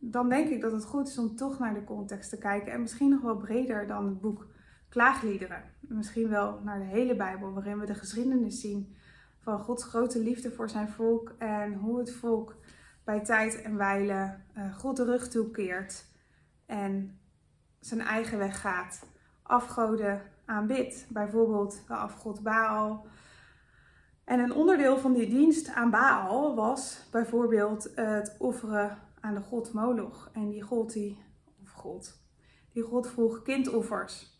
dan 0.00 0.28
denk 0.28 0.48
ik 0.48 0.60
dat 0.60 0.72
het 0.72 0.84
goed 0.84 1.08
is 1.08 1.18
om 1.18 1.36
toch 1.36 1.58
naar 1.58 1.74
de 1.74 1.84
context 1.84 2.30
te 2.30 2.38
kijken. 2.38 2.72
En 2.72 2.80
misschien 2.80 3.10
nog 3.10 3.20
wel 3.20 3.36
breder 3.36 3.86
dan 3.86 4.06
het 4.06 4.20
boek 4.20 4.46
Klaagliederen. 4.88 5.62
Misschien 5.80 6.28
wel 6.28 6.60
naar 6.64 6.78
de 6.78 6.84
hele 6.84 7.16
Bijbel, 7.16 7.52
waarin 7.52 7.78
we 7.78 7.86
de 7.86 7.94
geschiedenis 7.94 8.60
zien 8.60 8.96
van 9.38 9.58
Gods 9.58 9.84
grote 9.84 10.18
liefde 10.18 10.50
voor 10.50 10.70
zijn 10.70 10.88
volk 10.88 11.34
en 11.38 11.74
hoe 11.74 11.98
het 11.98 12.12
volk 12.12 12.56
bij 13.04 13.20
tijd 13.20 13.62
en 13.62 13.76
wijle 13.76 14.36
uh, 14.56 14.76
God 14.76 14.96
de 14.96 15.04
rug 15.04 15.28
toekeert 15.28 16.04
en 16.66 17.18
zijn 17.80 18.00
eigen 18.00 18.38
weg 18.38 18.60
gaat. 18.60 19.06
Afgoden 19.42 20.22
aanbidt, 20.44 21.06
bijvoorbeeld 21.08 21.82
de 21.86 21.94
afgod 21.94 22.42
Baal. 22.42 23.06
En 24.24 24.40
een 24.40 24.52
onderdeel 24.52 24.98
van 24.98 25.12
die 25.12 25.28
dienst 25.28 25.74
aan 25.74 25.90
Baal 25.90 26.54
was 26.54 27.08
bijvoorbeeld 27.10 27.90
het 27.94 28.36
offeren 28.38 28.98
aan 29.28 29.34
de 29.34 29.40
god 29.40 29.72
Moloch. 29.72 30.30
En 30.32 30.48
die 30.48 30.62
god, 30.62 30.92
die, 30.92 31.24
of 31.62 31.70
god, 31.70 32.22
die 32.72 32.82
god 32.82 33.08
vroeg 33.08 33.42
kindoffers. 33.42 34.36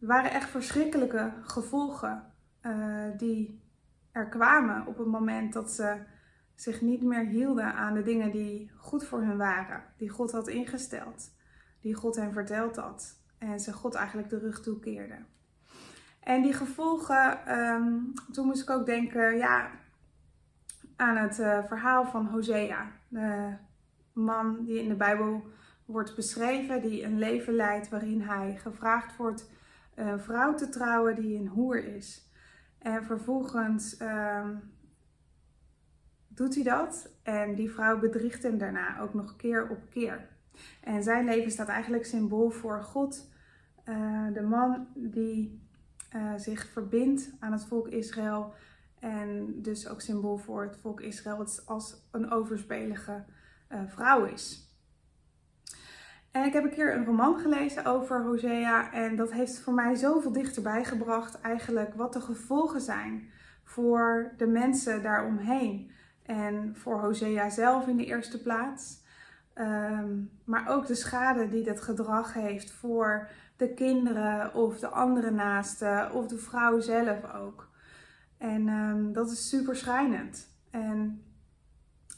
Er 0.00 0.06
waren 0.06 0.30
echt 0.30 0.50
verschrikkelijke 0.50 1.32
gevolgen 1.42 2.32
uh, 2.62 3.04
die 3.16 3.62
er 4.12 4.28
kwamen 4.28 4.86
op 4.86 4.98
het 4.98 5.06
moment 5.06 5.52
dat 5.52 5.70
ze 5.70 5.98
zich 6.54 6.80
niet 6.80 7.02
meer 7.02 7.24
hielden 7.24 7.74
aan 7.74 7.94
de 7.94 8.02
dingen 8.02 8.30
die 8.30 8.70
goed 8.76 9.04
voor 9.04 9.20
hun 9.20 9.36
waren, 9.36 9.82
die 9.96 10.08
God 10.08 10.32
had 10.32 10.48
ingesteld, 10.48 11.30
die 11.80 11.94
God 11.94 12.16
hen 12.16 12.32
verteld 12.32 12.76
had 12.76 13.20
en 13.38 13.60
ze 13.60 13.72
God 13.72 13.94
eigenlijk 13.94 14.28
de 14.28 14.38
rug 14.38 14.62
toekeerden. 14.62 15.26
En 16.20 16.42
die 16.42 16.52
gevolgen, 16.52 17.58
um, 17.58 18.12
toen 18.32 18.46
moest 18.46 18.62
ik 18.62 18.70
ook 18.70 18.86
denken 18.86 19.36
ja, 19.36 19.70
aan 20.96 21.16
het 21.16 21.38
uh, 21.38 21.64
verhaal 21.64 22.06
van 22.06 22.26
Hosea, 22.26 22.92
de 23.08 23.52
man 24.12 24.64
die 24.64 24.82
in 24.82 24.88
de 24.88 24.94
Bijbel 24.94 25.42
wordt 25.84 26.16
beschreven, 26.16 26.82
die 26.82 27.04
een 27.04 27.18
leven 27.18 27.54
leidt 27.54 27.88
waarin 27.88 28.20
hij 28.20 28.56
gevraagd 28.56 29.16
wordt 29.16 29.50
een 29.94 30.20
vrouw 30.20 30.54
te 30.54 30.68
trouwen 30.68 31.14
die 31.14 31.38
een 31.38 31.48
hoer 31.48 31.84
is. 31.84 32.30
En 32.78 33.04
vervolgens 33.04 34.00
um, 34.00 34.60
doet 36.28 36.54
hij 36.54 36.64
dat 36.64 37.10
en 37.22 37.54
die 37.54 37.70
vrouw 37.70 37.98
bedriegt 37.98 38.42
hem 38.42 38.58
daarna 38.58 39.00
ook 39.00 39.14
nog 39.14 39.36
keer 39.36 39.68
op 39.70 39.90
keer. 39.90 40.28
En 40.80 41.02
zijn 41.02 41.24
leven 41.24 41.50
staat 41.50 41.68
eigenlijk 41.68 42.04
symbool 42.04 42.50
voor 42.50 42.82
God, 42.82 43.30
uh, 43.84 44.26
de 44.32 44.42
man 44.42 44.86
die 44.94 45.64
zich 46.36 46.68
verbindt 46.68 47.30
aan 47.40 47.52
het 47.52 47.64
volk 47.64 47.88
Israël 47.88 48.54
en 49.00 49.54
dus 49.62 49.88
ook 49.88 50.00
symbool 50.00 50.36
voor 50.36 50.62
het 50.62 50.76
volk 50.76 51.00
Israël, 51.00 51.38
het 51.38 51.62
als 51.66 52.08
een 52.10 52.30
overspelige 52.30 53.24
uh, 53.72 53.80
vrouw 53.86 54.24
is. 54.24 54.70
En 56.30 56.44
ik 56.44 56.52
heb 56.52 56.64
een 56.64 56.70
keer 56.70 56.96
een 56.96 57.04
roman 57.04 57.38
gelezen 57.38 57.84
over 57.84 58.22
Hosea 58.22 58.92
en 58.92 59.16
dat 59.16 59.32
heeft 59.32 59.60
voor 59.60 59.74
mij 59.74 59.94
zoveel 59.94 60.32
dichterbij 60.32 60.84
gebracht 60.84 61.40
eigenlijk 61.40 61.94
wat 61.94 62.12
de 62.12 62.20
gevolgen 62.20 62.80
zijn 62.80 63.30
voor 63.64 64.32
de 64.36 64.46
mensen 64.46 65.02
daaromheen. 65.02 65.90
En 66.22 66.76
voor 66.76 67.00
Hosea 67.00 67.48
zelf 67.48 67.86
in 67.86 67.96
de 67.96 68.04
eerste 68.04 68.42
plaats. 68.42 69.04
Um, 69.54 70.30
maar 70.44 70.68
ook 70.68 70.86
de 70.86 70.94
schade 70.94 71.48
die 71.48 71.64
dat 71.64 71.80
gedrag 71.80 72.32
heeft 72.32 72.70
voor 72.70 73.28
de 73.56 73.74
kinderen 73.74 74.54
of 74.54 74.78
de 74.78 74.88
andere 74.88 75.30
naasten 75.30 76.12
of 76.12 76.26
de 76.26 76.38
vrouw 76.38 76.80
zelf 76.80 77.34
ook. 77.34 77.68
En 78.46 78.68
um, 78.68 79.12
dat 79.12 79.30
is 79.30 79.48
super 79.48 79.76
schrijnend. 79.76 80.48
En 80.70 81.22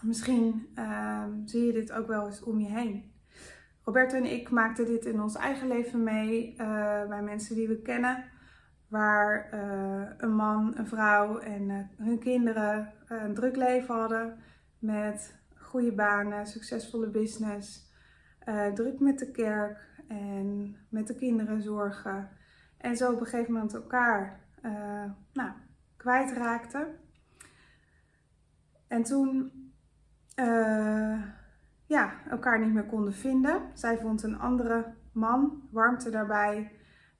misschien 0.02 0.68
um, 0.78 1.42
zie 1.46 1.66
je 1.66 1.72
dit 1.72 1.92
ook 1.92 2.06
wel 2.06 2.26
eens 2.26 2.42
om 2.42 2.60
je 2.60 2.68
heen. 2.68 3.12
Roberto 3.84 4.16
en 4.16 4.32
ik 4.32 4.50
maakten 4.50 4.86
dit 4.86 5.04
in 5.04 5.22
ons 5.22 5.36
eigen 5.36 5.68
leven 5.68 6.02
mee 6.02 6.52
uh, 6.52 7.06
bij 7.06 7.22
mensen 7.22 7.54
die 7.54 7.68
we 7.68 7.82
kennen. 7.82 8.24
Waar 8.88 9.50
uh, 9.54 10.10
een 10.16 10.34
man, 10.34 10.78
een 10.78 10.86
vrouw 10.86 11.38
en 11.38 11.68
uh, 11.68 11.78
hun 11.96 12.18
kinderen 12.18 12.92
een 13.06 13.34
druk 13.34 13.56
leven 13.56 13.94
hadden. 13.94 14.38
Met 14.78 15.36
goede 15.54 15.92
banen, 15.92 16.46
succesvolle 16.46 17.08
business. 17.08 17.92
druk 18.74 19.00
met 19.00 19.18
de 19.18 19.30
kerk 19.30 20.02
en 20.08 20.76
met 20.88 21.06
de 21.06 21.14
kinderen 21.14 21.62
zorgen. 21.62 22.28
En 22.78 22.96
zo 22.96 23.12
op 23.12 23.20
een 23.20 23.26
gegeven 23.26 23.52
moment 23.52 23.74
elkaar 23.74 24.40
nou, 25.32 25.50
kwijtraakten. 25.98 26.86
En 28.86 29.02
toen 29.02 29.52
ja, 31.86 32.12
elkaar 32.30 32.60
niet 32.60 32.72
meer 32.72 32.86
konden 32.86 33.14
vinden. 33.14 33.62
Zij 33.74 33.98
vond 33.98 34.22
een 34.22 34.38
andere 34.38 34.94
man, 35.12 35.62
warmte 35.70 36.10
daarbij. 36.10 36.72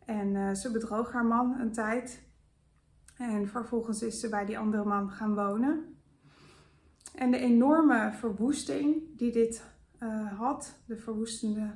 En 0.04 0.34
uh, 0.34 0.52
ze 0.52 0.70
bedroog 0.70 1.12
haar 1.12 1.24
man 1.24 1.60
een 1.60 1.72
tijd. 1.72 2.22
En 3.16 3.48
vervolgens 3.48 4.02
is 4.02 4.20
ze 4.20 4.28
bij 4.28 4.44
die 4.44 4.58
andere 4.58 4.84
man 4.84 5.10
gaan 5.10 5.34
wonen. 5.34 5.96
En 7.14 7.30
de 7.30 7.38
enorme 7.38 8.12
verwoesting 8.12 9.16
die 9.16 9.32
dit 9.32 9.64
uh, 10.02 10.38
had, 10.38 10.80
de 10.86 10.96
verwoestende 10.96 11.70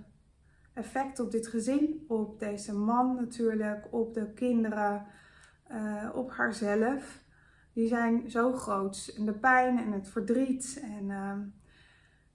effect 0.75 1.21
op 1.21 1.31
dit 1.31 1.47
gezin, 1.47 2.05
op 2.09 2.39
deze 2.39 2.75
man 2.75 3.15
natuurlijk, 3.15 3.87
op 3.91 4.15
de 4.15 4.33
kinderen, 4.33 5.07
uh, 5.73 6.09
op 6.15 6.31
haarzelf, 6.31 7.23
die 7.73 7.89
zijn 7.89 8.31
zo 8.31 8.53
groot. 8.53 9.13
En 9.17 9.25
de 9.25 9.33
pijn 9.33 9.79
en 9.79 9.93
het 9.93 10.09
verdriet 10.09 10.81
en 10.83 11.11
ehm, 11.11 11.41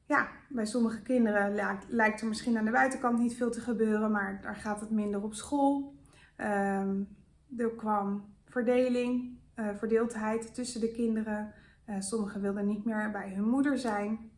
ja, 0.06 0.28
bij 0.50 0.66
sommige 0.66 1.02
kinderen 1.02 1.54
lijkt, 1.88 2.22
er 2.22 2.28
misschien 2.28 2.58
aan 2.58 2.66
de 2.66 2.72
buitenkant 2.72 3.20
niet 3.20 3.36
veel 3.36 3.52
te 3.52 3.62
gebeuren, 3.62 4.12
maar 4.12 4.40
daar 4.42 4.56
gaat 4.56 4.80
het 4.80 4.92
minder 4.92 5.24
op 5.24 5.34
school. 5.34 5.96
Um, 6.38 7.16
er 7.58 7.70
kwam 7.70 8.34
verdeling, 8.46 9.40
uh, 9.56 9.68
verdeeldheid 9.76 10.54
tussen 10.54 10.82
de 10.82 10.92
kinderen. 10.92 11.54
Uh, 11.90 11.96
sommigen 12.00 12.42
wilden 12.42 12.68
niet 12.68 12.86
meer 12.86 13.12
bij 13.12 13.34
hun 13.34 13.50
moeder 13.50 13.78
zijn. 13.78 14.32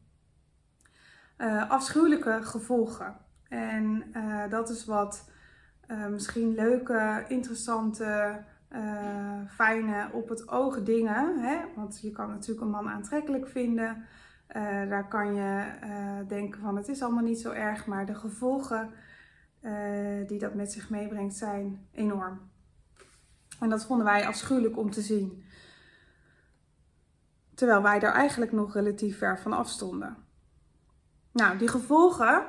Afschuwelijke 1.67 2.39
gevolgen. 2.41 3.15
En 3.49 4.03
dat 4.49 4.69
is 4.69 4.85
wat 4.85 5.29
misschien 6.09 6.53
leuke, 6.53 7.25
interessante, 7.27 8.43
fijne 9.47 10.09
op 10.11 10.29
het 10.29 10.49
oog 10.49 10.83
dingen. 10.83 11.39
Hè? 11.39 11.57
Want 11.75 12.01
je 12.01 12.11
kan 12.11 12.29
natuurlijk 12.29 12.61
een 12.61 12.69
man 12.69 12.89
aantrekkelijk 12.89 13.47
vinden. 13.47 14.05
Uh, 14.55 14.89
daar 14.89 15.07
kan 15.07 15.33
je 15.33 15.71
uh, 15.83 16.27
denken 16.27 16.61
van 16.61 16.75
het 16.75 16.87
is 16.87 17.01
allemaal 17.01 17.23
niet 17.23 17.39
zo 17.39 17.51
erg, 17.51 17.85
maar 17.85 18.05
de 18.05 18.15
gevolgen 18.15 18.91
die 20.27 20.39
dat 20.39 20.53
met 20.53 20.71
zich 20.71 20.89
meebrengt 20.89 21.35
zijn 21.35 21.87
enorm. 21.91 22.49
En 23.59 23.69
dat 23.69 23.85
vonden 23.85 24.05
wij 24.05 24.27
afschuwelijk 24.27 24.77
om 24.77 24.91
te 24.91 25.01
zien. 25.01 25.43
Terwijl 27.53 27.81
wij 27.81 27.99
daar 27.99 28.13
eigenlijk 28.13 28.51
nog 28.51 28.73
relatief 28.73 29.17
ver 29.17 29.39
van 29.39 29.53
afstonden. 29.53 30.17
Nou, 31.31 31.57
die 31.57 31.67
gevolgen, 31.67 32.45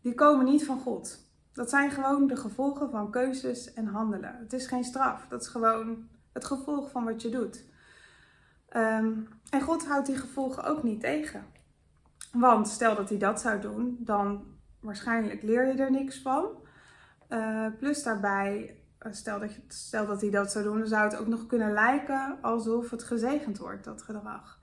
die 0.00 0.14
komen 0.14 0.44
niet 0.44 0.64
van 0.64 0.80
God. 0.80 1.25
Dat 1.56 1.70
zijn 1.70 1.90
gewoon 1.90 2.26
de 2.26 2.36
gevolgen 2.36 2.90
van 2.90 3.10
keuzes 3.10 3.72
en 3.72 3.86
handelen. 3.86 4.36
Het 4.38 4.52
is 4.52 4.66
geen 4.66 4.84
straf, 4.84 5.26
dat 5.28 5.40
is 5.40 5.48
gewoon 5.48 6.08
het 6.32 6.44
gevolg 6.44 6.90
van 6.90 7.04
wat 7.04 7.22
je 7.22 7.28
doet. 7.28 7.64
Ehm, 8.68 9.12
en 9.50 9.60
God 9.60 9.86
houdt 9.86 10.06
die 10.06 10.16
gevolgen 10.16 10.64
ook 10.64 10.82
niet 10.82 11.00
tegen. 11.00 11.44
Want 12.32 12.68
stel 12.68 12.94
dat 12.94 13.08
hij 13.08 13.18
dat 13.18 13.40
zou 13.40 13.60
doen, 13.60 13.96
dan 14.00 14.44
waarschijnlijk 14.80 15.42
leer 15.42 15.66
je 15.66 15.82
er 15.82 15.90
niks 15.90 16.22
van. 16.22 16.46
Uh, 17.28 17.66
plus 17.78 18.02
daarbij, 18.02 18.80
eh, 18.98 19.12
stel 19.12 19.38
dat, 19.40 19.54
je, 19.54 19.60
stel 19.68 20.06
dat 20.06 20.20
hij 20.20 20.30
dat 20.30 20.52
zou 20.52 20.64
doen, 20.64 20.78
dan 20.78 20.86
zou 20.86 21.04
het 21.04 21.16
ook 21.16 21.26
nog 21.26 21.46
kunnen 21.46 21.72
lijken 21.72 22.38
alsof 22.40 22.90
het 22.90 23.02
gezegend 23.02 23.58
wordt, 23.58 23.84
dat 23.84 24.02
gedrag. 24.02 24.58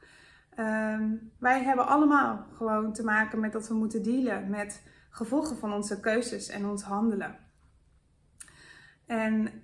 Ehm, 0.56 1.10
wij 1.40 1.64
hebben 1.64 1.88
allemaal 1.88 2.46
gewoon 2.54 2.94
te 2.94 3.04
maken 3.04 3.40
met 3.40 3.52
dat 3.52 3.68
we 3.68 3.74
moeten 3.74 4.04
dealen 4.04 4.50
met 4.50 4.82
gevolgen 5.14 5.58
van 5.58 5.74
onze 5.74 6.00
keuzes 6.00 6.48
en 6.48 6.66
ons 6.66 6.84
handelen. 6.84 7.38
En 9.06 9.64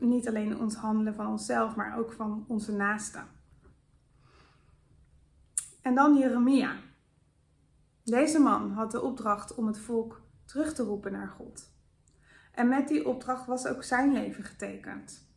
niet 0.00 0.28
alleen 0.28 0.58
ons 0.58 0.74
handelen 0.74 1.14
van 1.14 1.26
onszelf, 1.26 1.76
maar 1.76 1.98
ook 1.98 2.12
van 2.12 2.44
onze 2.48 2.72
naasten. 2.72 3.26
En 5.82 5.94
dan 5.94 6.18
Jeremia. 6.18 6.76
Deze 8.04 8.38
man 8.38 8.72
had 8.72 8.90
de 8.90 9.00
opdracht 9.00 9.54
om 9.54 9.66
het 9.66 9.78
volk 9.78 10.22
terug 10.44 10.74
te 10.74 10.82
roepen 10.82 11.12
naar 11.12 11.28
God. 11.28 11.72
En 12.52 12.68
met 12.68 12.88
die 12.88 13.08
opdracht 13.08 13.46
was 13.46 13.66
ook 13.66 13.82
zijn 13.82 14.12
leven 14.12 14.44
getekend. 14.44 15.28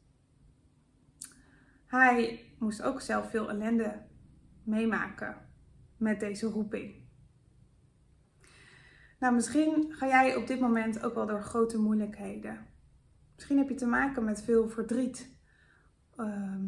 Hij 1.85 2.45
moest 2.59 2.81
ook 2.81 3.01
zelf 3.01 3.29
veel 3.29 3.49
ellende 3.49 4.01
meemaken 4.63 5.37
met 5.97 6.19
deze 6.19 6.47
roeping. 6.47 7.02
Nou, 9.23 9.35
misschien 9.35 9.93
ga 9.93 10.07
jij 10.07 10.35
op 10.35 10.47
dit 10.47 10.59
moment 10.59 11.03
ook 11.03 11.13
wel 11.13 11.25
door 11.25 11.41
grote 11.41 11.77
moeilijkheden. 11.77 12.67
Misschien 13.35 13.57
heb 13.57 13.69
je 13.69 13.75
te 13.75 13.85
maken 13.85 14.23
met 14.23 14.41
veel 14.41 14.69
verdriet, 14.69 15.37
ehm, 16.15 16.67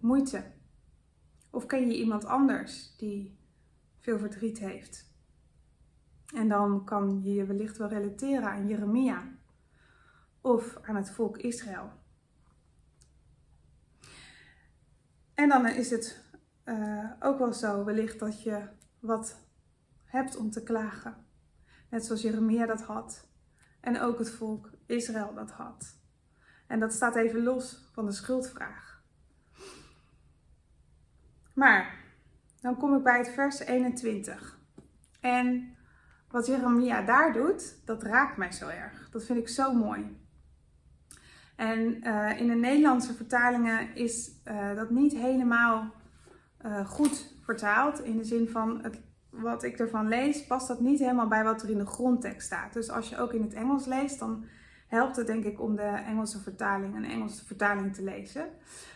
moeite. 0.00 0.44
Of 1.50 1.66
ken 1.66 1.88
je 1.88 1.98
iemand 1.98 2.24
anders 2.24 2.96
die 2.96 3.38
veel 3.98 4.18
verdriet 4.18 4.58
heeft. 4.58 5.12
En 6.34 6.48
dan 6.48 6.84
kan 6.84 7.22
je 7.22 7.32
je 7.32 7.44
wellicht 7.44 7.76
wel 7.76 7.88
relateren 7.88 8.50
aan 8.50 8.68
Jeremia 8.68 9.28
of 10.40 10.78
aan 10.82 10.96
het 10.96 11.10
volk 11.10 11.38
Israël. 11.38 11.90
En 15.34 15.48
dan 15.48 15.66
is 15.66 15.90
het 15.90 16.24
uh, 16.64 17.10
ook 17.20 17.38
wel 17.38 17.52
zo 17.52 17.84
wellicht 17.84 18.18
dat 18.18 18.42
je 18.42 18.68
wat 18.98 19.49
hebt 20.10 20.36
om 20.36 20.50
te 20.50 20.62
klagen. 20.62 21.14
Net 21.88 22.04
zoals 22.04 22.22
Jeremia 22.22 22.66
dat 22.66 22.82
had. 22.82 23.28
En 23.80 24.00
ook 24.00 24.18
het 24.18 24.30
volk 24.30 24.70
Israël 24.86 25.34
dat 25.34 25.50
had. 25.50 25.98
En 26.66 26.80
dat 26.80 26.92
staat 26.92 27.16
even 27.16 27.42
los 27.42 27.90
van 27.92 28.06
de 28.06 28.12
schuldvraag. 28.12 29.02
Maar 31.54 32.04
dan 32.60 32.76
kom 32.76 32.96
ik 32.96 33.02
bij 33.02 33.18
het 33.18 33.28
vers 33.28 33.58
21. 33.58 34.58
En 35.20 35.76
wat 36.28 36.46
Jeremia 36.46 37.02
daar 37.02 37.32
doet, 37.32 37.86
dat 37.86 38.02
raakt 38.02 38.36
mij 38.36 38.52
zo 38.52 38.68
erg. 38.68 39.08
Dat 39.10 39.24
vind 39.24 39.38
ik 39.38 39.48
zo 39.48 39.72
mooi. 39.72 40.18
En 41.56 42.08
uh, 42.08 42.40
in 42.40 42.46
de 42.46 42.54
Nederlandse 42.54 43.14
vertalingen 43.14 43.94
is 43.94 44.30
uh, 44.44 44.74
dat 44.74 44.90
niet 44.90 45.12
helemaal 45.12 45.94
uh, 46.66 46.86
goed 46.86 47.34
vertaald. 47.40 48.00
In 48.00 48.16
de 48.16 48.24
zin 48.24 48.48
van 48.48 48.82
het, 48.82 49.00
wat 49.40 49.62
ik 49.62 49.78
ervan 49.78 50.08
lees, 50.08 50.46
past 50.46 50.68
dat 50.68 50.80
niet 50.80 50.98
helemaal 50.98 51.28
bij 51.28 51.44
wat 51.44 51.62
er 51.62 51.70
in 51.70 51.78
de 51.78 51.86
grondtekst 51.86 52.46
staat. 52.46 52.72
Dus 52.72 52.90
als 52.90 53.08
je 53.08 53.18
ook 53.18 53.32
in 53.32 53.42
het 53.42 53.54
Engels 53.54 53.86
leest, 53.86 54.18
dan 54.18 54.44
helpt 54.86 55.16
het 55.16 55.26
denk 55.26 55.44
ik 55.44 55.60
om 55.60 55.76
de 55.76 55.82
Engelse 55.82 56.40
vertaling, 56.40 56.96
een 56.96 57.04
Engelse 57.04 57.46
vertaling 57.46 57.94
te 57.94 58.02
lezen. 58.02 58.48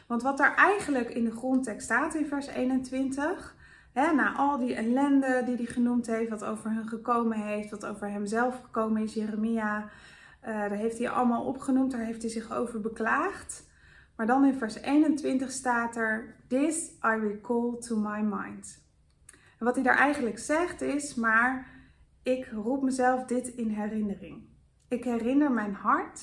Want 0.07 0.23
wat 0.23 0.39
daar 0.39 0.55
eigenlijk 0.55 1.11
in 1.11 1.25
de 1.25 1.37
grondtekst 1.37 1.85
staat 1.85 2.15
in 2.15 2.27
vers 2.27 2.47
21, 2.47 3.57
hè, 3.93 4.13
na 4.13 4.35
al 4.37 4.59
die 4.59 4.75
ellende 4.75 5.43
die 5.47 5.57
hij 5.57 5.65
genoemd 5.65 6.07
heeft, 6.07 6.31
wat 6.31 6.45
over 6.45 6.71
hen 6.71 6.89
gekomen 6.89 7.39
heeft, 7.39 7.71
wat 7.71 7.87
over 7.87 8.11
hemzelf 8.11 8.61
gekomen 8.65 9.03
is, 9.03 9.15
Jeremia, 9.15 9.79
uh, 9.79 9.89
daar 10.47 10.71
heeft 10.71 10.99
hij 10.99 11.11
allemaal 11.11 11.45
opgenoemd, 11.45 11.91
daar 11.91 12.05
heeft 12.05 12.23
hij 12.23 12.31
zich 12.31 12.53
over 12.53 12.81
beklaagd. 12.81 13.65
Maar 14.17 14.27
dan 14.27 14.45
in 14.45 14.55
vers 14.55 14.75
21 14.75 15.51
staat 15.51 15.97
er: 15.97 16.35
This 16.49 16.91
I 16.91 17.19
recall 17.21 17.79
to 17.79 17.97
my 17.97 18.21
mind. 18.21 18.84
Wat 19.65 19.75
hij 19.75 19.85
daar 19.85 19.97
eigenlijk 19.97 20.39
zegt 20.39 20.81
is: 20.81 21.15
Maar 21.15 21.67
ik 22.23 22.47
roep 22.53 22.83
mezelf 22.83 23.25
dit 23.25 23.49
in 23.49 23.69
herinnering. 23.69 24.49
Ik 24.89 25.05
herinner 25.05 25.53
mijn 25.53 25.75
hart, 25.75 26.21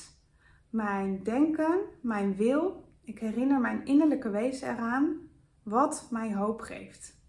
mijn 0.70 1.22
denken, 1.22 1.80
mijn 2.02 2.36
wil. 2.36 2.90
Ik 3.04 3.18
herinner 3.18 3.60
mijn 3.60 3.84
innerlijke 3.84 4.30
wezen 4.30 4.68
eraan 4.68 5.16
wat 5.62 6.08
mij 6.10 6.34
hoop 6.34 6.60
geeft. 6.60 7.20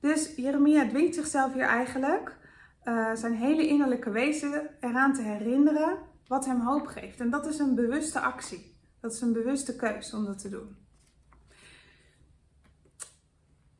Dus 0.00 0.36
Jeremia 0.36 0.88
dwingt 0.88 1.14
zichzelf 1.14 1.52
hier 1.52 1.66
eigenlijk 1.66 2.36
uh, 2.84 3.14
zijn 3.14 3.34
hele 3.34 3.66
innerlijke 3.66 4.10
wezen 4.10 4.70
eraan 4.80 5.14
te 5.14 5.22
herinneren 5.22 5.98
wat 6.26 6.46
hem 6.46 6.60
hoop 6.60 6.86
geeft. 6.86 7.20
En 7.20 7.30
dat 7.30 7.46
is 7.46 7.58
een 7.58 7.74
bewuste 7.74 8.20
actie. 8.20 8.76
Dat 9.00 9.12
is 9.12 9.20
een 9.20 9.32
bewuste 9.32 9.76
keus 9.76 10.14
om 10.14 10.24
dat 10.24 10.38
te 10.38 10.48
doen. 10.48 10.87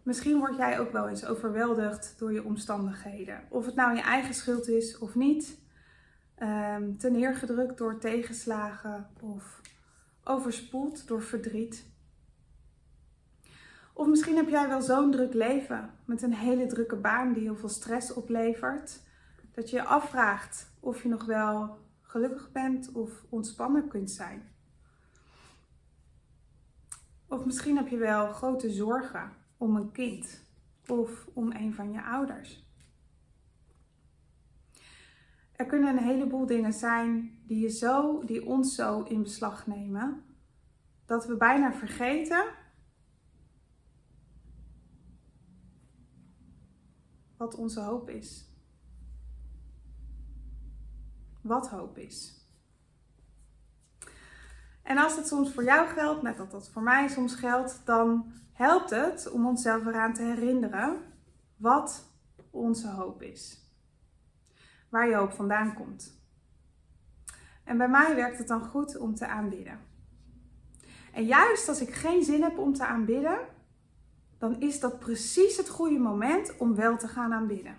Misschien 0.08 0.38
word 0.38 0.56
jij 0.56 0.80
ook 0.80 0.92
wel 0.92 1.08
eens 1.08 1.24
overweldigd 1.24 2.14
door 2.18 2.32
je 2.32 2.44
omstandigheden. 2.44 3.40
Of 3.48 3.66
het 3.66 3.74
nou 3.74 3.94
je 3.94 4.02
eigen 4.02 4.34
schuld 4.34 4.68
is 4.68 4.98
of 4.98 5.14
niet. 5.14 5.58
Um, 6.42 6.98
ten 6.98 7.12
neergedrukt 7.12 7.78
door 7.78 7.98
tegenslagen 7.98 9.08
of 9.20 9.60
overspoeld 10.24 11.06
door 11.08 11.22
verdriet. 11.22 11.86
Of 13.92 14.06
misschien 14.06 14.36
heb 14.36 14.48
jij 14.48 14.68
wel 14.68 14.82
zo'n 14.82 15.10
druk 15.10 15.34
leven 15.34 15.90
met 16.04 16.22
een 16.22 16.34
hele 16.34 16.66
drukke 16.66 16.96
baan 16.96 17.32
die 17.32 17.42
heel 17.42 17.56
veel 17.56 17.68
stress 17.68 18.12
oplevert, 18.12 19.00
dat 19.52 19.70
je 19.70 19.76
je 19.76 19.84
afvraagt 19.84 20.70
of 20.80 21.02
je 21.02 21.08
nog 21.08 21.24
wel 21.24 21.78
gelukkig 22.02 22.52
bent 22.52 22.92
of 22.92 23.24
ontspannen 23.28 23.88
kunt 23.88 24.10
zijn. 24.10 24.48
Of 27.26 27.44
misschien 27.44 27.76
heb 27.76 27.88
je 27.88 27.96
wel 27.96 28.32
grote 28.32 28.70
zorgen 28.70 29.37
om 29.58 29.76
een 29.76 29.92
kind 29.92 30.44
of 30.86 31.28
om 31.34 31.52
een 31.52 31.74
van 31.74 31.92
je 31.92 32.02
ouders. 32.02 32.66
Er 35.52 35.66
kunnen 35.66 35.96
een 35.96 36.04
heleboel 36.04 36.46
dingen 36.46 36.72
zijn 36.72 37.38
die, 37.46 37.60
je 37.60 37.70
zo, 37.70 38.24
die 38.24 38.46
ons 38.46 38.74
zo 38.74 39.02
in 39.02 39.22
beslag 39.22 39.66
nemen 39.66 40.24
dat 41.04 41.26
we 41.26 41.36
bijna 41.36 41.72
vergeten 41.72 42.54
wat 47.36 47.54
onze 47.54 47.80
hoop 47.80 48.10
is. 48.10 48.46
Wat 51.40 51.68
hoop 51.68 51.98
is. 51.98 52.37
En 54.88 54.98
als 54.98 55.16
dat 55.16 55.28
soms 55.28 55.52
voor 55.52 55.64
jou 55.64 55.88
geldt, 55.88 56.22
net 56.22 56.36
dat 56.36 56.50
dat 56.50 56.70
voor 56.70 56.82
mij 56.82 57.08
soms 57.08 57.34
geldt, 57.34 57.80
dan 57.84 58.32
helpt 58.52 58.90
het 58.90 59.30
om 59.30 59.46
onszelf 59.46 59.86
eraan 59.86 60.14
te 60.14 60.22
herinneren 60.22 60.96
wat 61.56 62.12
onze 62.50 62.88
hoop 62.88 63.22
is. 63.22 63.70
Waar 64.88 65.08
je 65.08 65.14
hoop 65.14 65.32
vandaan 65.32 65.74
komt. 65.74 66.22
En 67.64 67.78
bij 67.78 67.88
mij 67.88 68.14
werkt 68.14 68.38
het 68.38 68.48
dan 68.48 68.64
goed 68.64 68.98
om 68.98 69.14
te 69.14 69.26
aanbidden. 69.26 69.80
En 71.12 71.24
juist 71.24 71.68
als 71.68 71.80
ik 71.80 71.94
geen 71.94 72.24
zin 72.24 72.42
heb 72.42 72.58
om 72.58 72.74
te 72.74 72.86
aanbidden, 72.86 73.38
dan 74.38 74.60
is 74.60 74.80
dat 74.80 74.98
precies 74.98 75.56
het 75.56 75.68
goede 75.68 75.98
moment 75.98 76.56
om 76.56 76.74
wel 76.74 76.96
te 76.96 77.08
gaan 77.08 77.32
aanbidden. 77.32 77.76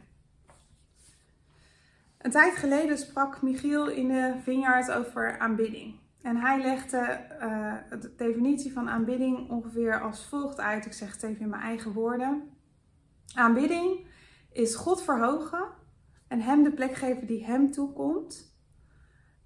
Een 2.18 2.32
tijd 2.32 2.56
geleden 2.56 2.98
sprak 2.98 3.42
Michiel 3.42 3.88
in 3.88 4.08
de 4.08 4.36
Vineyard 4.44 4.92
over 4.92 5.40
aanbidding. 5.40 6.08
En 6.22 6.38
hij 6.38 6.62
legde 6.62 7.26
uh, 7.42 8.02
de 8.02 8.16
definitie 8.16 8.74
van 8.74 8.90
aanbidding 8.90 9.50
ongeveer 9.50 10.02
als 10.02 10.26
volgt 10.26 10.60
uit. 10.60 10.86
Ik 10.86 10.94
zeg 10.94 11.12
het 11.14 11.24
even 11.24 11.42
in 11.42 11.50
mijn 11.50 11.62
eigen 11.62 11.94
woorden. 11.94 12.50
Aanbidding 13.34 14.08
is 14.52 14.76
God 14.76 15.04
verhogen 15.04 15.68
en 16.28 16.42
Hem 16.42 16.64
de 16.64 16.72
plek 16.72 16.94
geven 16.94 17.28
die 17.28 17.46
Hem 17.46 17.72
toekomt. 17.72 18.58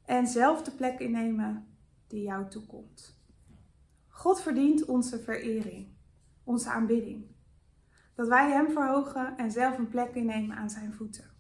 En 0.06 0.28
zelf 0.28 0.62
de 0.62 0.72
plek 0.72 1.00
innemen 1.00 1.68
die 2.08 2.24
jou 2.24 2.50
toekomt. 2.50 3.22
God 4.08 4.42
verdient 4.42 4.86
onze 4.86 5.20
verering 5.20 5.94
onze 6.44 6.70
aanbidding. 6.70 7.26
Dat 8.16 8.28
wij 8.28 8.52
Hem 8.52 8.72
verhogen 8.72 9.38
en 9.38 9.52
zelf 9.52 9.78
een 9.78 9.88
plek 9.88 10.16
innemen 10.16 10.56
aan 10.58 10.70
Zijn 10.70 10.94
voeten. 10.94 11.32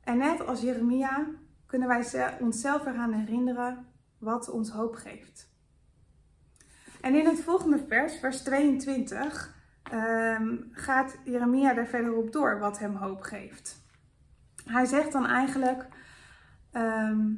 En 0.00 0.18
net 0.18 0.46
als 0.46 0.60
Jeremia 0.60 1.26
kunnen 1.74 2.02
wij 2.12 2.38
onszelf 2.40 2.86
eraan 2.86 3.12
herinneren 3.12 3.86
wat 4.18 4.48
ons 4.48 4.70
hoop 4.70 4.94
geeft. 4.94 5.52
En 7.00 7.14
in 7.14 7.26
het 7.26 7.40
volgende 7.40 7.84
vers, 7.88 8.18
vers 8.18 8.42
22, 8.42 9.54
ehm, 9.82 10.56
gaat 10.70 11.16
Jeremia 11.24 11.74
daar 11.74 11.86
verder 11.86 12.14
op 12.14 12.32
door 12.32 12.58
wat 12.58 12.78
hem 12.78 12.94
hoop 12.96 13.20
geeft. 13.20 13.82
Hij 14.64 14.84
zegt 14.84 15.12
dan 15.12 15.26
eigenlijk 15.26 15.88
ehm, 16.70 17.34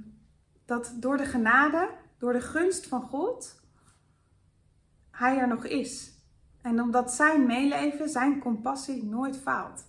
dat 0.65 0.95
door 0.97 1.17
de 1.17 1.27
genade, 1.27 1.91
door 2.19 2.33
de 2.33 2.41
gunst 2.41 2.87
van 2.87 3.03
God, 3.03 3.63
Hij 5.11 5.39
er 5.39 5.49
nog 5.49 5.65
is. 5.65 6.13
En 6.63 6.81
omdat 6.81 7.13
zijn 7.13 7.47
meeleven, 7.47 8.09
zijn 8.09 8.39
compassie 8.39 9.05
nooit 9.05 9.39
faalt. 9.39 9.85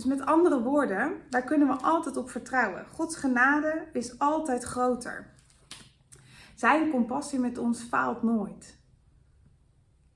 Dus 0.00 0.08
met 0.08 0.26
andere 0.26 0.62
woorden, 0.62 1.16
daar 1.28 1.44
kunnen 1.44 1.68
we 1.68 1.74
altijd 1.74 2.16
op 2.16 2.30
vertrouwen. 2.30 2.86
Gods 2.86 3.16
genade 3.16 3.88
is 3.92 4.18
altijd 4.18 4.64
groter. 4.64 5.34
Zijn 6.54 6.90
compassie 6.90 7.38
met 7.38 7.58
ons 7.58 7.82
faalt 7.82 8.22
nooit. 8.22 8.78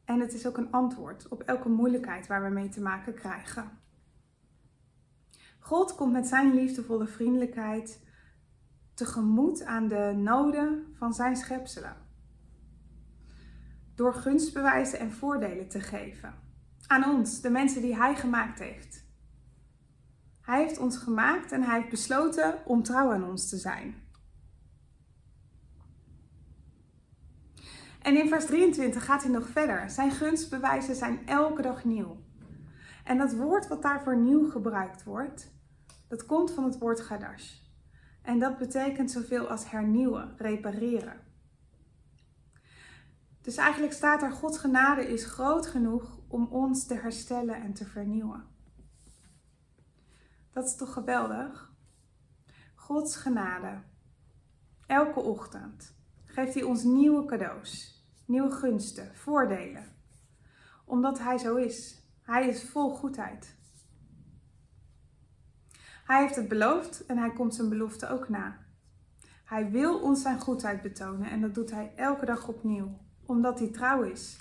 En 0.05 0.21
het 0.21 0.33
is 0.33 0.47
ook 0.47 0.57
een 0.57 0.71
antwoord 0.71 1.29
op 1.29 1.43
elke 1.43 1.69
moeilijkheid 1.69 2.27
waar 2.27 2.43
we 2.45 2.49
mee 2.51 2.69
te 2.69 2.81
maken 2.81 3.15
krijgen. 3.15 3.71
God 5.59 5.95
komt 5.95 6.13
met 6.13 6.27
zijn 6.27 6.55
liefdevolle 6.55 7.07
vriendelijkheid 7.07 8.03
tegemoet 8.95 9.65
aan 9.65 9.89
de 9.89 10.13
noden 10.17 10.95
van 10.99 11.15
zijn 11.15 11.37
schepselen. 11.37 11.97
Door 13.95 14.15
gunstbewijzen 14.15 14.99
en 14.99 15.13
voordelen 15.13 15.69
te 15.69 15.81
geven. 15.81 16.35
Aan 16.87 17.05
ons, 17.05 17.41
de 17.41 17.51
mensen 17.51 17.83
die 17.83 17.97
hij 17.97 18.17
gemaakt 18.17 18.59
heeft. 18.59 19.04
Hij 20.45 20.63
heeft 20.63 20.79
ons 20.79 20.97
gemaakt 20.97 21.53
en 21.53 21.63
hij 21.63 21.77
heeft 21.79 21.91
besloten 21.91 22.59
om 22.65 22.83
trouw 22.83 23.13
aan 23.13 23.25
ons 23.25 23.49
te 23.49 23.57
zijn. 23.57 24.03
En 28.03 28.17
in 28.17 28.29
vers 28.29 28.47
23 28.47 29.05
gaat 29.05 29.23
hij 29.23 29.33
nog 29.33 29.49
verder. 29.49 29.91
Zijn 29.91 30.11
gunstbewijzen 30.11 30.95
zijn 30.95 31.27
elke 31.27 31.63
dag 31.63 31.85
nieuw. 31.85 32.17
En 33.05 33.19
dat 33.19 33.35
woord 33.35 33.69
wat 33.69 33.83
daarvoor 33.83 34.17
nieuw 34.17 34.51
gebruikt 34.51 35.05
wordt, 35.05 35.53
dat 36.09 36.27
komt 36.27 36.51
van 36.51 36.65
het 36.65 36.79
woord 36.79 37.01
gadash. 37.01 37.53
En 38.23 38.39
dat 38.39 38.59
betekent 38.59 39.11
zoveel 39.11 39.49
als 39.49 39.71
hernieuwen, 39.71 40.35
repareren. 40.37 41.21
Dus 43.41 43.57
eigenlijk 43.57 43.93
staat 43.93 44.23
er: 44.23 44.33
Gods 44.33 44.59
genade 44.59 45.07
is 45.07 45.25
groot 45.25 45.67
genoeg 45.67 46.19
om 46.29 46.47
ons 46.51 46.87
te 46.87 46.95
herstellen 46.95 47.63
en 47.63 47.73
te 47.73 47.85
vernieuwen. 47.85 48.54
Dat 50.55 50.65
is 50.65 50.77
toch 50.77 50.93
geweldig? 50.93 51.73
Gods 52.75 53.17
genade. 53.17 53.83
Elke 54.87 55.21
ochtend 55.21 55.95
geeft 56.25 56.55
hij 56.55 56.63
ons 56.63 56.83
nieuwe 56.83 57.25
cadeaus, 57.25 58.03
nieuwe 58.27 58.51
gunsten, 58.51 59.17
voordelen. 59.17 59.85
Omdat 60.85 61.19
hij 61.19 61.39
zo 61.39 61.57
is. 61.57 62.03
Hij 62.23 62.49
is 62.49 62.65
vol 62.65 62.95
goedheid. 62.95 63.57
Hij 66.05 66.21
heeft 66.21 66.37
het 66.37 66.49
beloofd 66.49 67.07
en 67.07 67.19
hij 67.19 67.33
komt 67.33 67.55
zijn 67.55 67.69
belofte 67.69 68.09
ook 68.09 68.29
na. 68.29 68.59
Hij 69.45 69.71
wil 69.71 70.01
ons 70.01 70.23
zijn 70.23 70.41
goedheid 70.41 70.83
betonen 70.83 71.31
en 71.31 71.41
dat 71.41 71.55
doet 71.55 71.71
hij 71.71 71.93
elke 71.97 72.25
dag 72.25 72.49
opnieuw, 72.49 72.99
omdat 73.27 73.59
hij 73.59 73.69
trouw 73.69 74.03
is. 74.03 74.39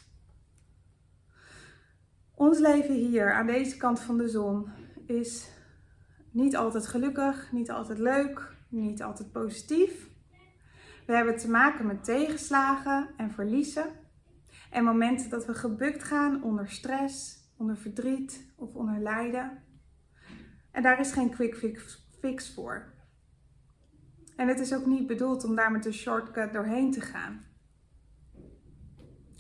Ons 2.34 2.60
leven 2.60 2.96
hier 2.96 3.34
aan 3.34 3.46
deze 3.46 3.78
kant 3.78 4.00
van 4.00 4.18
de 4.18 4.30
zon 4.30 4.70
is 5.06 5.52
niet 6.34 6.56
altijd 6.56 6.88
gelukkig, 6.88 7.52
niet 7.52 7.72
altijd 7.72 8.00
leuk, 8.00 8.56
niet 8.70 9.04
altijd 9.04 9.32
positief. 9.32 10.10
We 11.06 11.16
hebben 11.16 11.38
te 11.38 11.50
maken 11.50 11.86
met 11.86 12.04
tegenslagen 12.04 13.10
en 13.18 13.32
verliezen. 13.32 13.86
En 14.72 14.84
momenten 14.84 15.30
dat 15.30 15.46
we 15.46 15.54
gebukt 15.54 16.04
gaan 16.04 16.44
onder 16.44 16.70
stress, 16.70 17.38
onder 17.58 17.78
verdriet 17.78 18.54
of 18.56 18.74
onder 18.74 19.00
lijden. 19.00 19.64
En 20.72 20.84
daar 20.84 21.00
is 21.00 21.12
geen 21.12 21.30
quick 21.30 21.56
fix, 22.20 22.54
voor. 22.54 22.94
En 24.36 24.48
het 24.48 24.60
is 24.60 24.74
ook 24.74 24.86
niet 24.86 25.08
bedoeld 25.08 25.44
om 25.44 25.56
daar 25.56 25.72
met 25.72 25.86
een 25.86 25.94
shortcut 25.94 26.54
doorheen 26.54 26.92
te 26.92 27.02
gaan. 27.02 27.46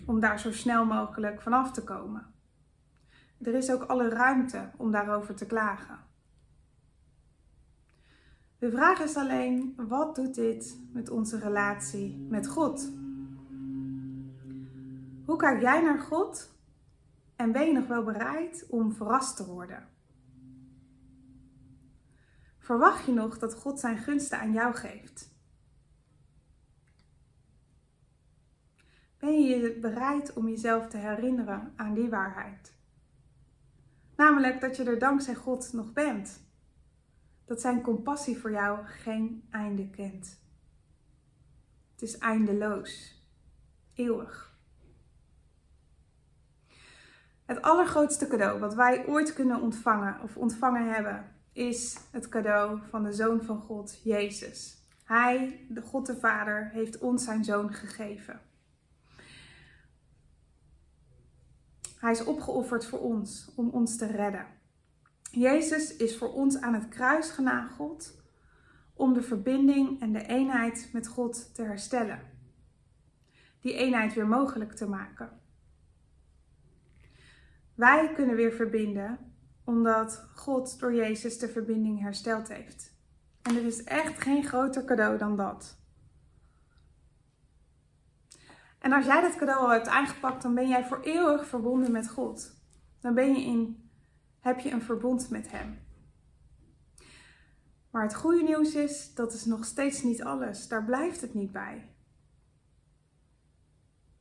Om 0.06 0.20
daar 0.20 0.40
zo 0.40 0.52
snel 0.52 0.86
mogelijk 0.86 1.42
vanaf 1.42 1.72
te 1.72 1.84
komen. 1.84 2.34
Er 3.42 3.54
is 3.54 3.72
ook 3.72 3.84
alle 3.84 4.10
ruimte 4.10 4.72
om 4.78 4.92
daarover 4.92 5.36
te 5.36 5.46
klagen. 5.46 6.13
De 8.64 8.72
vraag 8.72 9.00
is 9.00 9.16
alleen, 9.16 9.74
wat 9.78 10.16
doet 10.16 10.36
dit 10.36 10.80
met 10.92 11.10
onze 11.10 11.40
relatie 11.40 12.26
met 12.30 12.48
God? 12.48 12.92
Hoe 15.26 15.38
kijk 15.38 15.62
jij 15.62 15.82
naar 15.82 16.00
God 16.00 16.56
en 17.36 17.52
ben 17.52 17.68
je 17.68 17.74
nog 17.74 17.88
wel 17.88 18.04
bereid 18.04 18.66
om 18.70 18.94
verrast 18.94 19.36
te 19.36 19.46
worden? 19.46 19.88
Verwacht 22.58 23.06
je 23.06 23.12
nog 23.12 23.40
dat 23.40 23.56
God 23.56 23.80
zijn 23.80 23.98
gunsten 23.98 24.40
aan 24.40 24.54
jou 24.54 24.76
geeft? 24.76 25.32
Ben 29.18 29.42
je 29.42 29.78
bereid 29.82 30.34
om 30.34 30.48
jezelf 30.48 30.88
te 30.88 30.98
herinneren 30.98 31.74
aan 31.76 31.94
die 31.94 32.10
waarheid? 32.10 32.74
Namelijk 34.16 34.62
dat 34.62 34.76
je 34.76 34.84
er 34.84 35.00
dankzij 35.00 35.36
God 35.36 35.74
nog 35.74 35.94
bent 35.94 36.43
dat 37.46 37.62
zijn 37.62 37.82
compassie 37.82 38.38
voor 38.38 38.52
jou 38.52 38.86
geen 38.86 39.48
einde 39.50 39.90
kent. 39.90 40.42
Het 41.92 42.02
is 42.02 42.18
eindeloos, 42.18 43.22
eeuwig. 43.94 44.58
Het 47.46 47.62
allergrootste 47.62 48.28
cadeau 48.28 48.60
wat 48.60 48.74
wij 48.74 49.08
ooit 49.08 49.34
kunnen 49.34 49.62
ontvangen 49.62 50.22
of 50.22 50.38
ontvangen 50.38 50.94
hebben, 50.94 51.32
is 51.52 51.98
het 52.12 52.30
cadeau 52.30 52.80
van 52.90 53.04
de 53.04 53.14
Zoon 53.14 53.42
van 53.42 53.62
God, 53.62 54.02
Jezus. 54.04 54.78
Hij, 55.04 55.66
de 55.70 55.82
God 55.82 56.06
de 56.06 56.20
Vader, 56.20 56.70
heeft 56.70 56.98
ons 56.98 57.24
zijn 57.24 57.44
Zoon 57.44 57.74
gegeven. 57.74 58.42
Hij 62.00 62.12
is 62.12 62.24
opgeofferd 62.24 62.86
voor 62.86 63.00
ons, 63.00 63.52
om 63.56 63.70
ons 63.70 63.98
te 63.98 64.06
redden. 64.06 64.46
Jezus 65.36 65.96
is 65.96 66.18
voor 66.18 66.34
ons 66.34 66.58
aan 66.58 66.74
het 66.74 66.88
kruis 66.88 67.30
genageld 67.30 68.22
om 68.94 69.14
de 69.14 69.22
verbinding 69.22 70.02
en 70.02 70.14
de 70.14 70.26
eenheid 70.26 70.90
met 70.92 71.08
God 71.08 71.56
te 71.56 71.64
herstellen. 71.64 72.20
Die 73.62 73.74
eenheid 73.74 74.14
weer 74.14 74.28
mogelijk 74.28 74.74
te 74.74 74.88
maken. 74.88 75.42
Wij 77.76 78.14
kunnen 78.14 78.36
weer 78.36 78.52
verbinden 78.52 79.34
omdat 79.64 80.28
God 80.36 80.80
door 80.80 80.94
Jezus 80.94 81.40
de 81.40 81.50
verbinding 81.50 82.02
hersteld 82.02 82.48
heeft. 82.48 82.96
En 83.42 83.56
er 83.56 83.66
is 83.66 83.84
echt 83.84 84.22
geen 84.22 84.44
groter 84.44 84.86
cadeau 84.86 85.18
dan 85.18 85.36
dat. 85.36 85.78
En 88.80 88.92
als 88.94 89.06
jij 89.06 89.22
dat 89.22 89.36
cadeau 89.36 89.60
al 89.60 89.72
hebt 89.72 89.88
aangepakt, 89.88 90.42
dan 90.42 90.54
ben 90.56 90.68
jij 90.68 90.86
voor 90.86 91.00
eeuwig 91.02 91.48
verbonden 91.48 91.92
met 91.92 92.10
God. 92.10 92.56
Dan 93.00 93.14
ben 93.14 93.34
je 93.34 93.46
in 93.46 93.83
heb 94.44 94.60
je 94.60 94.72
een 94.72 94.82
verbond 94.82 95.30
met 95.30 95.52
Hem. 95.52 95.80
Maar 97.92 98.04
het 98.04 98.16
goede 98.16 98.44
nieuws 98.44 98.76
is, 98.76 99.14
dat 99.14 99.34
is 99.34 99.46
nog 99.46 99.66
steeds 99.66 100.04
niet 100.04 100.24
alles. 100.24 100.68
Daar 100.68 100.84
blijft 100.86 101.22
het 101.22 101.34
niet 101.34 101.52
bij. 101.52 101.96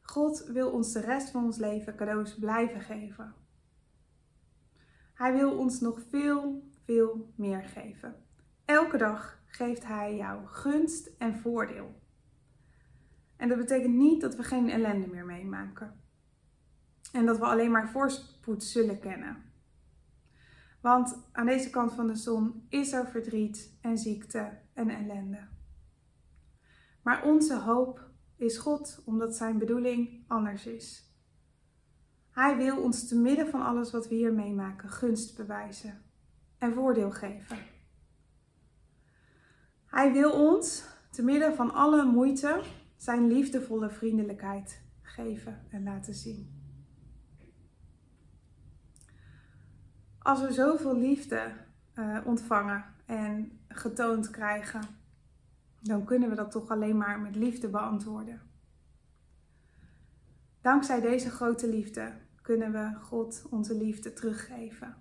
God 0.02 0.44
wil 0.44 0.70
ons 0.70 0.92
de 0.92 1.00
rest 1.00 1.30
van 1.30 1.44
ons 1.44 1.56
leven 1.56 1.96
cadeaus 1.96 2.38
blijven 2.38 2.80
geven. 2.80 3.34
Hij 5.14 5.32
wil 5.32 5.58
ons 5.58 5.80
nog 5.80 6.00
veel, 6.10 6.62
veel 6.84 7.32
meer 7.36 7.62
geven. 7.62 8.14
Elke 8.64 8.96
dag 8.98 9.42
geeft 9.46 9.86
Hij 9.86 10.16
jou 10.16 10.46
gunst 10.46 11.10
en 11.18 11.34
voordeel. 11.34 12.00
En 13.36 13.48
dat 13.48 13.58
betekent 13.58 13.94
niet 13.94 14.20
dat 14.20 14.36
we 14.36 14.42
geen 14.42 14.70
ellende 14.70 15.06
meer 15.06 15.24
meemaken. 15.24 16.00
En 17.12 17.26
dat 17.26 17.38
we 17.38 17.44
alleen 17.44 17.70
maar 17.70 17.90
voorspoed 17.90 18.64
zullen 18.64 18.98
kennen. 18.98 19.51
Want 20.82 21.18
aan 21.32 21.46
deze 21.46 21.70
kant 21.70 21.92
van 21.92 22.06
de 22.06 22.14
zon 22.14 22.66
is 22.68 22.92
er 22.92 23.06
verdriet 23.06 23.78
en 23.80 23.98
ziekte 23.98 24.58
en 24.72 24.90
ellende. 24.90 25.48
Maar 27.02 27.24
onze 27.24 27.58
hoop 27.58 28.10
is 28.36 28.56
God, 28.58 29.02
omdat 29.04 29.36
zijn 29.36 29.58
bedoeling 29.58 30.24
anders 30.26 30.66
is. 30.66 31.10
Hij 32.30 32.56
wil 32.56 32.82
ons 32.82 33.08
te 33.08 33.16
midden 33.18 33.48
van 33.48 33.62
alles 33.62 33.90
wat 33.90 34.08
we 34.08 34.14
hier 34.14 34.32
meemaken 34.32 34.88
gunst 34.88 35.36
bewijzen 35.36 36.02
en 36.58 36.72
voordeel 36.72 37.10
geven. 37.10 37.58
Hij 39.86 40.12
wil 40.12 40.32
ons 40.32 40.84
te 41.10 41.22
midden 41.22 41.54
van 41.54 41.72
alle 41.72 42.04
moeite 42.04 42.62
zijn 42.96 43.26
liefdevolle 43.26 43.90
vriendelijkheid 43.90 44.82
geven 45.02 45.66
en 45.70 45.82
laten 45.82 46.14
zien. 46.14 46.61
Als 50.22 50.40
we 50.40 50.52
zoveel 50.52 50.96
liefde 50.96 51.52
uh, 51.94 52.18
ontvangen 52.24 52.84
en 53.06 53.60
getoond 53.68 54.30
krijgen, 54.30 54.80
dan 55.80 56.04
kunnen 56.04 56.28
we 56.28 56.34
dat 56.34 56.50
toch 56.50 56.70
alleen 56.70 56.96
maar 56.96 57.20
met 57.20 57.36
liefde 57.36 57.68
beantwoorden. 57.68 58.40
Dankzij 60.60 61.00
deze 61.00 61.30
grote 61.30 61.68
liefde 61.68 62.12
kunnen 62.42 62.72
we 62.72 62.98
God 63.00 63.46
onze 63.50 63.74
liefde 63.76 64.12
teruggeven. 64.12 64.96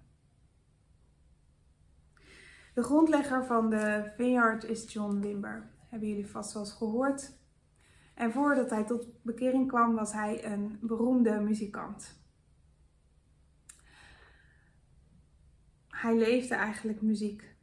De 2.73 2.83
grondlegger 2.83 3.45
van 3.45 3.69
de 3.69 4.11
Vineyard 4.15 4.63
is 4.63 4.93
John 4.93 5.19
Wimber. 5.19 5.69
Hebben 5.89 6.07
jullie 6.09 6.27
vast 6.27 6.53
wel 6.53 6.63
eens 6.63 6.73
gehoord. 6.73 7.39
En 8.15 8.31
voordat 8.31 8.69
hij 8.69 8.83
tot 8.83 9.07
bekering 9.21 9.67
kwam, 9.67 9.95
was 9.95 10.13
hij 10.13 10.45
een 10.45 10.77
beroemde 10.81 11.39
muzikant. 11.39 12.20
Hij 16.01 16.17
leefde 16.17 16.55
eigenlijk 16.55 17.01
muziek. 17.01 17.55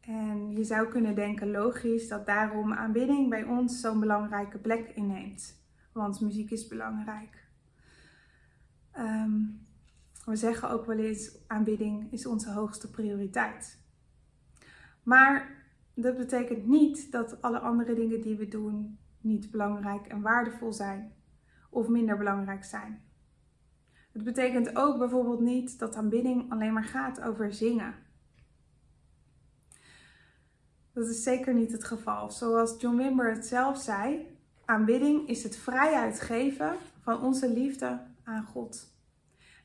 En 0.00 0.52
je 0.52 0.64
zou 0.64 0.88
kunnen 0.88 1.14
denken, 1.14 1.50
logisch, 1.50 2.08
dat 2.08 2.26
daarom 2.26 2.72
aanbidding 2.72 3.28
bij 3.30 3.44
ons 3.44 3.80
zo'n 3.80 4.00
belangrijke 4.00 4.58
plek 4.58 4.88
inneemt. 4.88 5.62
Want 5.92 6.20
muziek 6.20 6.50
is 6.50 6.66
belangrijk. 6.66 7.48
Ehm, 8.92 9.40
we 10.24 10.36
zeggen 10.36 10.70
ook 10.70 10.86
wel 10.86 10.98
eens, 10.98 11.38
aanbidding 11.46 12.12
is 12.12 12.26
onze 12.26 12.50
hoogste 12.50 12.90
prioriteit. 12.90 13.78
Maar 15.02 15.64
dat 15.94 16.16
betekent 16.16 16.66
niet 16.66 17.12
dat 17.12 17.42
alle 17.42 17.58
andere 17.58 17.94
dingen 17.94 18.20
die 18.20 18.36
we 18.36 18.48
doen 18.48 18.98
niet 19.20 19.50
belangrijk 19.50 20.06
en 20.06 20.20
waardevol 20.20 20.72
zijn 20.72 21.12
of 21.70 21.88
minder 21.88 22.16
belangrijk 22.16 22.64
zijn. 22.64 23.03
Het 24.14 24.24
betekent 24.24 24.76
ook 24.76 24.98
bijvoorbeeld 24.98 25.40
niet 25.40 25.78
dat 25.78 25.96
aanbidding 25.96 26.52
alleen 26.52 26.72
maar 26.72 26.84
gaat 26.84 27.20
over 27.20 27.52
zingen. 27.52 27.94
Dat 30.92 31.08
is 31.08 31.22
zeker 31.22 31.54
niet 31.54 31.72
het 31.72 31.84
geval. 31.84 32.30
Zoals 32.30 32.80
John 32.80 32.96
Wimber 32.96 33.32
het 33.34 33.46
zelf 33.46 33.78
zei, 33.78 34.26
aanbidding 34.64 35.28
is 35.28 35.42
het 35.42 35.56
vrijheid 35.56 36.20
geven 36.20 36.76
van 37.00 37.22
onze 37.22 37.48
liefde 37.48 38.00
aan 38.24 38.44
God. 38.44 38.92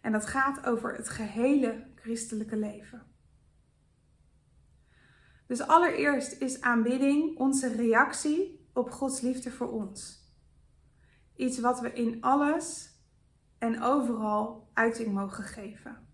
En 0.02 0.12
dat 0.12 0.26
gaat 0.26 0.66
over 0.66 0.96
het 0.96 1.10
gehele 1.10 1.84
christelijke 1.96 2.58
leven. 2.58 3.04
Dus 5.48 5.62
allereerst 5.62 6.42
is 6.42 6.62
aanbidding 6.62 7.38
onze 7.38 7.68
reactie 7.76 8.68
op 8.74 8.92
Gods 8.92 9.22
liefde 9.22 9.52
voor 9.52 9.72
ons. 9.72 10.28
Iets 11.36 11.60
wat 11.60 11.80
we 11.80 11.94
in 11.94 12.22
alles 12.22 12.89
en 13.60 13.82
overal 13.82 14.70
uiting 14.74 15.14
mogen 15.14 15.44
geven. 15.44 16.08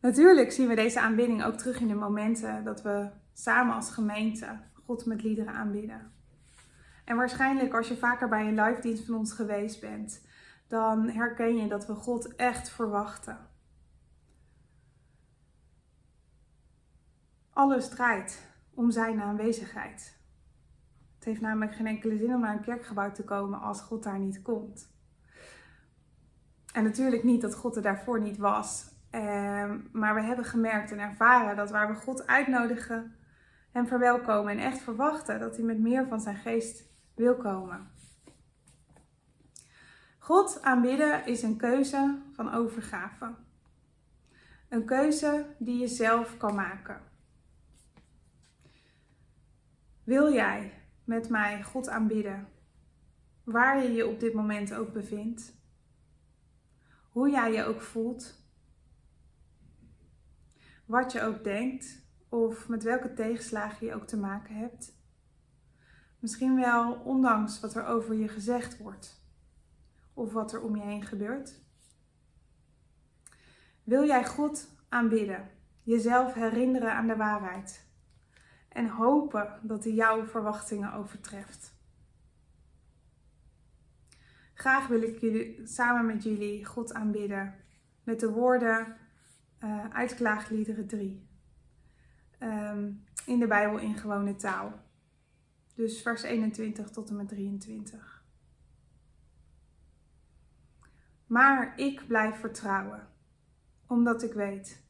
Natuurlijk 0.00 0.52
zien 0.52 0.68
we 0.68 0.74
deze 0.74 1.00
aanbidding 1.00 1.44
ook 1.44 1.54
terug 1.54 1.80
in 1.80 1.88
de 1.88 1.94
momenten 1.94 2.64
dat 2.64 2.82
we 2.82 3.10
samen 3.32 3.74
als 3.74 3.90
gemeente 3.90 4.60
God 4.84 5.06
met 5.06 5.22
liederen 5.22 5.52
aanbidden. 5.52 6.12
En 7.04 7.16
waarschijnlijk 7.16 7.74
als 7.74 7.88
je 7.88 7.96
vaker 7.96 8.28
bij 8.28 8.46
een 8.46 8.60
live 8.60 8.80
dienst 8.80 9.04
van 9.04 9.14
ons 9.14 9.32
geweest 9.32 9.80
bent, 9.80 10.26
dan 10.68 11.08
herken 11.08 11.56
je 11.56 11.68
dat 11.68 11.86
we 11.86 11.94
God 11.94 12.34
echt 12.36 12.70
verwachten. 12.70 13.48
Alles 17.52 17.88
draait 17.88 18.46
om 18.74 18.90
zijn 18.90 19.20
aanwezigheid. 19.20 20.19
Het 21.20 21.28
heeft 21.28 21.40
namelijk 21.40 21.74
geen 21.74 21.86
enkele 21.86 22.16
zin 22.16 22.34
om 22.34 22.40
naar 22.40 22.54
een 22.54 22.62
kerkgebouw 22.62 23.12
te 23.12 23.24
komen 23.24 23.60
als 23.60 23.80
God 23.80 24.02
daar 24.02 24.18
niet 24.18 24.42
komt. 24.42 24.92
En 26.72 26.84
natuurlijk 26.84 27.22
niet 27.22 27.40
dat 27.40 27.54
God 27.54 27.76
er 27.76 27.82
daarvoor 27.82 28.20
niet 28.20 28.36
was. 28.36 28.90
Ehm, 29.10 29.78
maar 29.92 30.14
we 30.14 30.20
hebben 30.20 30.44
gemerkt 30.44 30.90
en 30.90 30.98
ervaren 30.98 31.56
dat 31.56 31.70
waar 31.70 31.88
we 31.88 31.94
God 31.94 32.26
uitnodigen, 32.26 33.14
hem 33.70 33.86
verwelkomen 33.86 34.52
en 34.52 34.58
echt 34.58 34.78
verwachten 34.78 35.40
dat 35.40 35.56
hij 35.56 35.64
met 35.64 35.78
meer 35.78 36.06
van 36.06 36.20
zijn 36.20 36.36
geest 36.36 36.84
wil 37.14 37.36
komen. 37.36 37.90
God 40.18 40.62
aanbidden 40.62 41.26
is 41.26 41.42
een 41.42 41.56
keuze 41.56 42.18
van 42.32 42.52
overgave. 42.52 43.34
Een 44.68 44.84
keuze 44.84 45.46
die 45.58 45.78
je 45.78 45.88
zelf 45.88 46.36
kan 46.36 46.54
maken. 46.54 47.00
Wil 50.04 50.32
jij 50.32 50.79
met 51.10 51.28
mij 51.28 51.62
God 51.62 51.88
aanbidden, 51.88 52.48
waar 53.44 53.82
je 53.82 53.92
je 53.92 54.06
op 54.06 54.20
dit 54.20 54.34
moment 54.34 54.74
ook 54.74 54.92
bevindt? 54.92 55.54
Hoe 57.10 57.30
jij 57.30 57.52
je 57.52 57.64
ook 57.64 57.80
voelt? 57.80 58.44
Wat 60.86 61.12
je 61.12 61.22
ook 61.22 61.44
denkt 61.44 62.02
of 62.28 62.68
met 62.68 62.82
welke 62.82 63.12
tegenslagen 63.12 63.86
je 63.86 63.94
ook 63.94 64.06
te 64.06 64.16
maken 64.16 64.54
hebt? 64.54 64.98
Misschien 66.18 66.56
wel 66.56 66.92
ondanks 66.94 67.60
wat 67.60 67.74
er 67.74 67.84
over 67.84 68.14
je 68.14 68.28
gezegd 68.28 68.78
wordt 68.78 69.24
of 70.14 70.32
wat 70.32 70.52
er 70.52 70.62
om 70.62 70.76
je 70.76 70.82
heen 70.82 71.04
gebeurt. 71.04 71.60
Wil 73.82 74.06
jij 74.06 74.26
God 74.26 74.68
aanbidden, 74.88 75.50
jezelf 75.82 76.34
herinneren 76.34 76.92
aan 76.92 77.06
de 77.06 77.16
waarheid? 77.16 77.89
En 78.72 78.88
hopen 78.88 79.58
dat 79.62 79.84
hij 79.84 79.92
jouw 79.92 80.26
verwachtingen 80.26 80.92
overtreft. 80.92 81.74
Graag 84.54 84.86
wil 84.86 85.02
ik 85.02 85.20
jullie, 85.20 85.66
samen 85.66 86.06
met 86.06 86.22
jullie 86.22 86.64
God 86.64 86.92
aanbidden 86.92 87.54
met 88.04 88.20
de 88.20 88.30
woorden 88.30 88.96
uh, 89.64 89.90
uit 89.90 90.14
Klaagliederen 90.14 90.86
3. 90.86 91.28
Ehm, 92.38 92.92
in 93.26 93.38
de 93.38 93.46
Bijbel 93.46 93.78
in 93.78 93.96
gewone 93.96 94.36
taal. 94.36 94.72
Dus 95.74 96.02
vers 96.02 96.22
21 96.22 96.90
tot 96.90 97.08
en 97.08 97.16
met 97.16 97.28
23. 97.28 98.24
Maar 101.26 101.78
ik 101.78 102.06
blijf 102.06 102.40
vertrouwen, 102.40 103.08
omdat 103.86 104.22
ik 104.22 104.32
weet, 104.32 104.82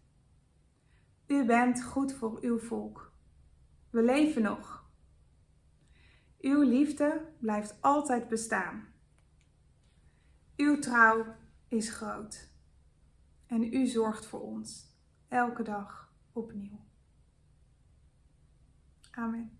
u 1.26 1.44
bent 1.44 1.82
goed 1.84 2.12
voor 2.12 2.38
uw 2.40 2.58
volk 2.58 3.09
we 3.90 4.02
leven 4.02 4.42
nog. 4.42 4.90
Uw 6.40 6.62
liefde 6.62 7.26
blijft 7.38 7.76
altijd 7.80 8.28
bestaan. 8.28 8.88
Uw 10.56 10.78
trouw 10.78 11.36
is 11.68 11.90
groot. 11.90 12.50
En 13.46 13.74
u 13.74 13.86
zorgt 13.86 14.26
voor 14.26 14.40
ons 14.40 14.96
elke 15.28 15.62
dag 15.62 16.12
opnieuw. 16.32 16.80
Amen. 19.10 19.59